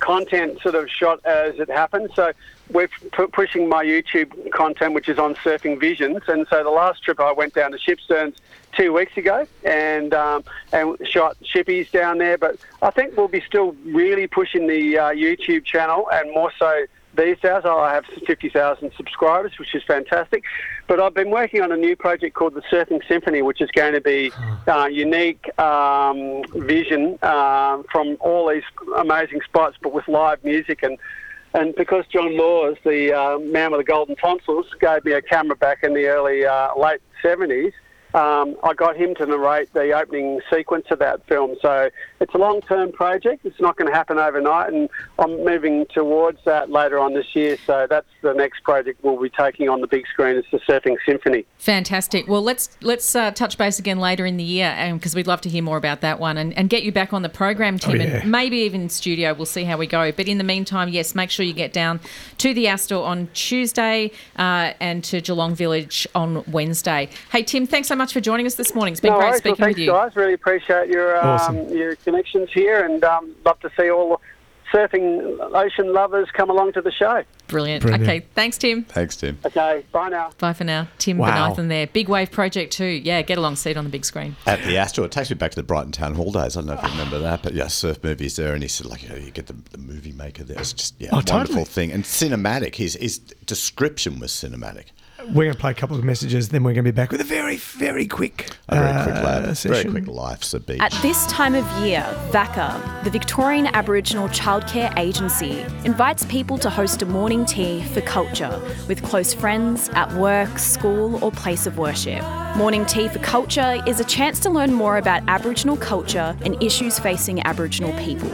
[0.00, 2.10] content sort of shot as it happens.
[2.14, 2.32] So
[2.70, 6.22] we're p- pushing my YouTube content, which is on Surfing Visions.
[6.28, 8.34] And so the last trip I went down to Shipsterns
[8.72, 12.38] two weeks ago and um, and shot shippies down there.
[12.38, 16.84] But I think we'll be still really pushing the uh, YouTube channel and more so
[17.18, 17.62] these days.
[17.64, 20.44] I have 50,000 subscribers, which is fantastic.
[20.86, 23.92] But I've been working on a new project called the Surfing Symphony, which is going
[23.92, 24.32] to be
[24.66, 28.62] uh, unique um, vision uh, from all these
[28.96, 30.98] amazing spots, but with live music and.
[31.54, 35.56] And because John Laws, the uh, man with the golden tonsils, gave me a camera
[35.56, 37.72] back in the early, uh, late 70s,
[38.14, 41.56] um, I got him to narrate the opening sequence of that film.
[41.60, 41.90] So
[42.20, 43.44] it's a long term project.
[43.44, 44.88] It's not going to happen overnight, and
[45.18, 47.58] I'm moving towards that later on this year.
[47.66, 50.36] So that's the next project we'll be taking on the big screen.
[50.36, 51.46] is the Surfing Symphony.
[51.58, 52.26] Fantastic.
[52.28, 55.40] Well, let's let's uh, touch base again later in the year because um, we'd love
[55.42, 57.92] to hear more about that one and, and get you back on the program, Tim,
[57.92, 58.20] oh, yeah.
[58.20, 59.34] and maybe even in studio.
[59.34, 60.12] We'll see how we go.
[60.12, 62.00] But in the meantime, yes, make sure you get down
[62.38, 67.08] to the Astor on Tuesday uh, and to Geelong Village on Wednesday.
[67.30, 68.92] Hey, Tim, thanks so much for joining us this morning.
[68.92, 69.38] It's been no great worries.
[69.38, 69.92] speaking well, thanks, with you.
[69.92, 70.16] guys.
[70.16, 71.68] Really appreciate your um, awesome.
[71.68, 74.20] your connections here, and um, love to see all
[74.72, 77.22] surfing ocean lovers come along to the show.
[77.48, 77.82] Brilliant.
[77.82, 78.02] Brilliant.
[78.02, 78.84] Okay, thanks, Tim.
[78.84, 79.38] Thanks, Tim.
[79.44, 80.30] Okay, bye now.
[80.38, 80.88] Bye for now.
[80.98, 81.50] Tim wow.
[81.50, 81.86] Bonython there.
[81.86, 82.84] Big Wave Project too.
[82.84, 84.36] Yeah, get along seat on the big screen.
[84.46, 85.04] At the Astor.
[85.04, 86.56] it takes me back to the Brighton Town Hall days.
[86.56, 88.86] I don't know if you remember that, but yeah, surf movies there, and he said
[88.86, 90.58] like, you, know, you get the, the movie maker there.
[90.58, 91.64] It's just yeah, oh, wonderful totally.
[91.64, 92.74] thing and cinematic.
[92.74, 94.86] His his description was cinematic.
[95.26, 97.20] We're going to play a couple of messages, then we're going to be back with
[97.20, 99.90] a very, very quick, a very quick, uh, lab, session.
[99.90, 100.80] very quick life's a beach.
[100.80, 107.02] At this time of year, VACCA, the Victorian Aboriginal Childcare Agency, invites people to host
[107.02, 112.22] a morning tea for culture with close friends at work, school, or place of worship.
[112.56, 116.98] Morning Tea for Culture is a chance to learn more about Aboriginal culture and issues
[116.98, 118.30] facing Aboriginal people,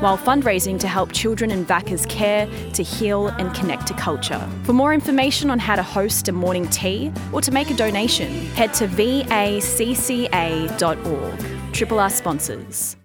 [0.00, 4.46] while fundraising to help children in VACCA's care to heal and connect to culture.
[4.64, 8.46] For more information on how to host a morning tea or to make a donation,
[8.54, 9.34] head to vacca.org.
[11.72, 12.96] Triple R sponsors.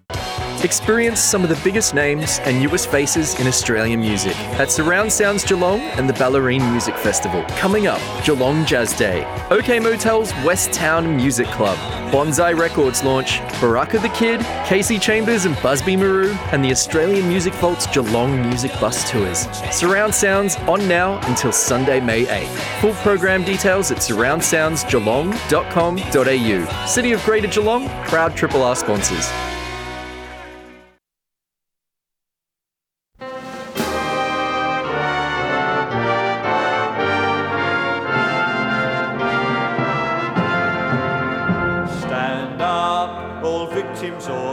[0.64, 5.44] Experience some of the biggest names and newest faces in Australian music at Surround Sounds
[5.44, 7.42] Geelong and the Bellarine Music Festival.
[7.56, 11.76] Coming up, Geelong Jazz Day, OK Motel's West Town Music Club,
[12.12, 17.52] Bonsai Records launch, Baraka the Kid, Kasey Chambers and Busby Marou, and the Australian Music
[17.54, 19.48] Vault's Geelong Music Bus Tours.
[19.72, 22.80] Surround Sounds on now until Sunday, May 8th.
[22.80, 26.86] Full program details at surroundsoundsgeelong.com.au.
[26.86, 29.28] City of Greater Geelong, proud Triple R sponsors.
[44.28, 44.51] Victims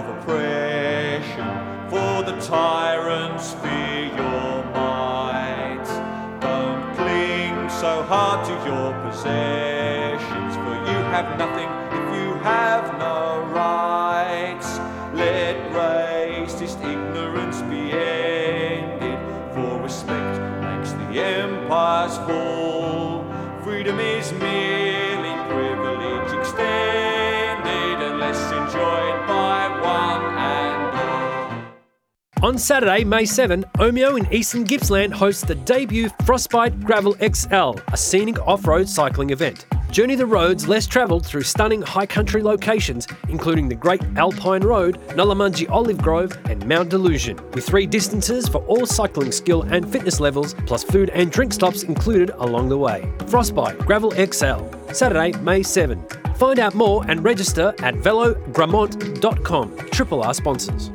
[32.50, 37.96] On Saturday, May 7, Omeo in Eastern Gippsland hosts the debut Frostbite Gravel XL, a
[37.96, 39.68] scenic off road cycling event.
[39.92, 44.98] Journey the roads less travelled through stunning high country locations, including the Great Alpine Road,
[45.10, 50.20] Nullamungi Olive Grove, and Mount Delusion, with three distances for all cycling skill and fitness
[50.20, 53.08] levels, plus food and drink stops included along the way.
[53.28, 56.04] Frostbite Gravel XL, Saturday, May 7.
[56.38, 59.90] Find out more and register at velogramont.com.
[59.92, 60.90] Triple R sponsors.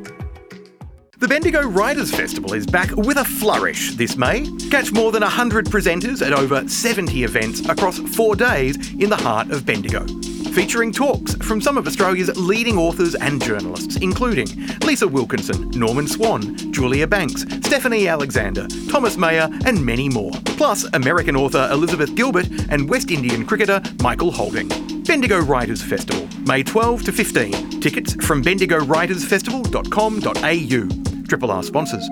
[1.20, 4.50] The Bendigo Writers Festival is back with a flourish this May.
[4.68, 9.52] Catch more than 100 presenters at over 70 events across four days in the heart
[9.52, 10.04] of Bendigo.
[10.52, 14.48] Featuring talks from some of Australia's leading authors and journalists, including
[14.80, 20.32] Lisa Wilkinson, Norman Swan, Julia Banks, Stephanie Alexander, Thomas Mayo, and many more.
[20.56, 24.66] Plus, American author Elizabeth Gilbert and West Indian cricketer Michael Holding.
[25.04, 27.80] Bendigo Writers Festival, May 12 to 15.
[27.80, 31.03] Tickets from bendigowritersfestival.com.au.
[31.28, 32.08] Triple R sponsors.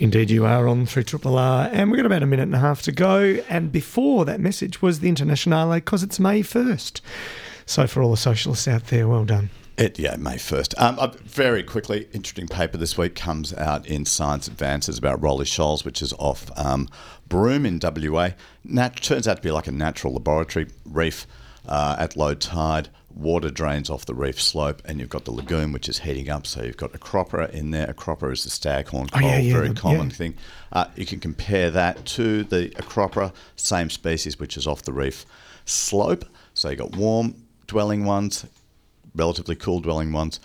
[0.00, 2.60] Indeed, you are on 3 Triple R, and we've got about a minute and a
[2.60, 3.42] half to go.
[3.48, 7.00] And before that message was the Internationale because it's May 1st.
[7.66, 9.50] So, for all the socialists out there, well done.
[9.76, 10.80] It, yeah, May 1st.
[10.80, 15.44] Um, uh, very quickly, interesting paper this week comes out in Science Advances about Rowley
[15.44, 16.88] Shoals, which is off um,
[17.28, 18.30] Broome in WA.
[18.64, 21.26] Nat- turns out to be like a natural laboratory reef
[21.66, 22.88] uh, at low tide.
[23.18, 26.46] Water drains off the reef slope, and you've got the lagoon, which is heating up.
[26.46, 27.88] So you've got Acropora in there.
[27.88, 30.14] Acropora is the staghorn Oh, coral, yeah, yeah, very the- common yeah.
[30.16, 30.34] thing.
[30.72, 35.26] Uh, you can compare that to the Acropora, same species, which is off the reef
[35.64, 36.24] slope.
[36.54, 37.34] So you've got warm
[37.66, 38.46] dwelling ones,
[39.16, 40.38] relatively cool dwelling ones.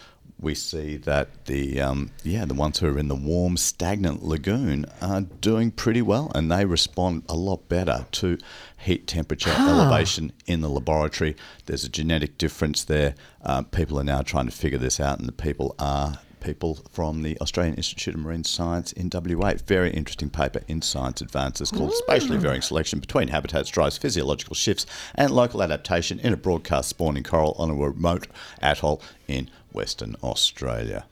[0.43, 4.85] We see that the um, yeah the ones who are in the warm stagnant lagoon
[5.01, 8.37] are doing pretty well, and they respond a lot better to
[8.77, 11.37] heat temperature elevation in the laboratory.
[11.65, 13.15] There's a genetic difference there.
[13.41, 17.23] Uh, people are now trying to figure this out, and the people are people from
[17.23, 19.53] the Australian Institute of Marine Science in WA.
[19.65, 24.85] Very interesting paper in Science Advances called Spatially Varying Selection Between Habitats Drives Physiological Shifts
[25.15, 28.27] and Local Adaptation in a Broadcast Spawning Coral on a Remote
[28.61, 31.05] Atoll in Western Australia.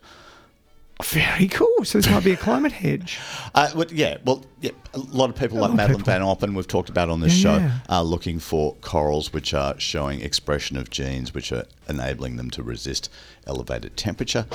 [1.04, 1.84] Very cool.
[1.84, 3.20] So, this might be a climate hedge.
[3.54, 6.06] Uh, well, yeah, well, yeah, a lot of people A like Madeleine people.
[6.14, 7.80] Van Oppen, we've talked about on this Yeah, show, yeah.
[7.90, 12.64] are looking for corals which are showing expression of genes which are enabling them to
[12.64, 13.10] resist
[13.46, 14.46] elevated temperature.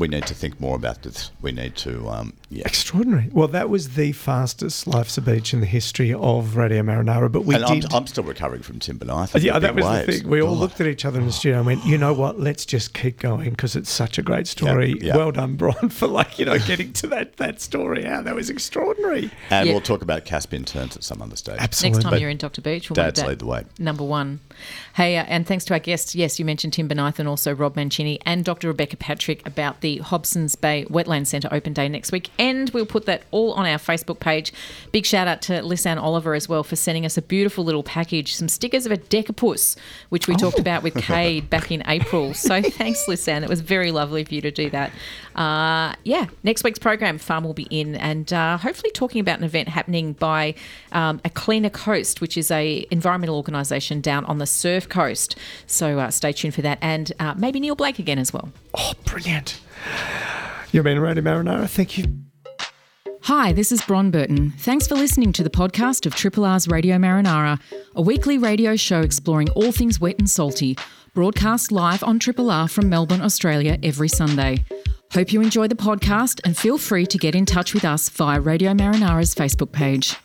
[0.00, 1.30] We need to think more about this.
[1.42, 2.62] We need to, um, yeah.
[2.66, 3.28] Extraordinary.
[3.32, 7.44] Well, that was the fastest Life's a Beach in the history of Radio Marinara, but
[7.44, 7.92] we and I'm, did.
[7.92, 9.34] I'm still recovering from Timber Knife.
[9.36, 10.06] yeah, that was waves.
[10.06, 10.28] the thing.
[10.30, 10.60] We all God.
[10.60, 12.40] looked at each other in the studio and went, you know what?
[12.40, 14.96] Let's just keep going because it's such a great story.
[15.02, 15.16] yeah.
[15.18, 18.04] Well done, Brian, for like you know getting to that that story.
[18.04, 19.30] How that was extraordinary.
[19.50, 19.72] And Yeah.
[19.74, 21.56] we'll talk about Caspian terns at some other stage.
[21.58, 21.98] Absolutely.
[21.98, 22.62] Next time But you're in Dr.
[22.62, 23.64] Beach, we'll Dads make that lead the way.
[23.78, 24.40] number one.
[24.94, 26.14] Hey, uh, and thanks to our guests.
[26.14, 28.68] Yes, you mentioned Tim Bonython and also Rob Mancini and Dr.
[28.68, 32.30] Rebecca Patrick about the Hobsons Bay Wetland Centre Open Day next week.
[32.38, 34.52] And we'll put that all on our Facebook page.
[34.92, 38.34] Big shout out to Lisanne Oliver as well for sending us a beautiful little package,
[38.34, 39.76] some stickers of a decapus,
[40.08, 42.34] which we talked about with Cade back in April.
[42.34, 43.42] So thanks, Lisanne.
[43.42, 44.92] It was very lovely of you to do that.
[45.34, 49.44] Uh, yeah, next week's program, Farm will be in and uh, hopefully talking about an
[49.44, 50.54] event happening by
[50.92, 55.36] um, a Cleaner Coast, which is a environmental organisation down on the Surf Coast.
[55.66, 58.50] So uh, stay tuned for that, and uh, maybe Neil Blake again as well.
[58.74, 59.60] Oh, brilliant.
[60.72, 61.68] You've been Radio Marinara.
[61.68, 62.04] Thank you.
[63.24, 64.50] Hi, this is Bron Burton.
[64.58, 67.60] Thanks for listening to the podcast of Triple R's Radio Marinara,
[67.94, 70.76] a weekly radio show exploring all things wet and salty,
[71.14, 74.64] broadcast live on Triple R from Melbourne, Australia every Sunday.
[75.12, 78.40] Hope you enjoy the podcast and feel free to get in touch with us via
[78.40, 80.16] Radio Marinara's Facebook page.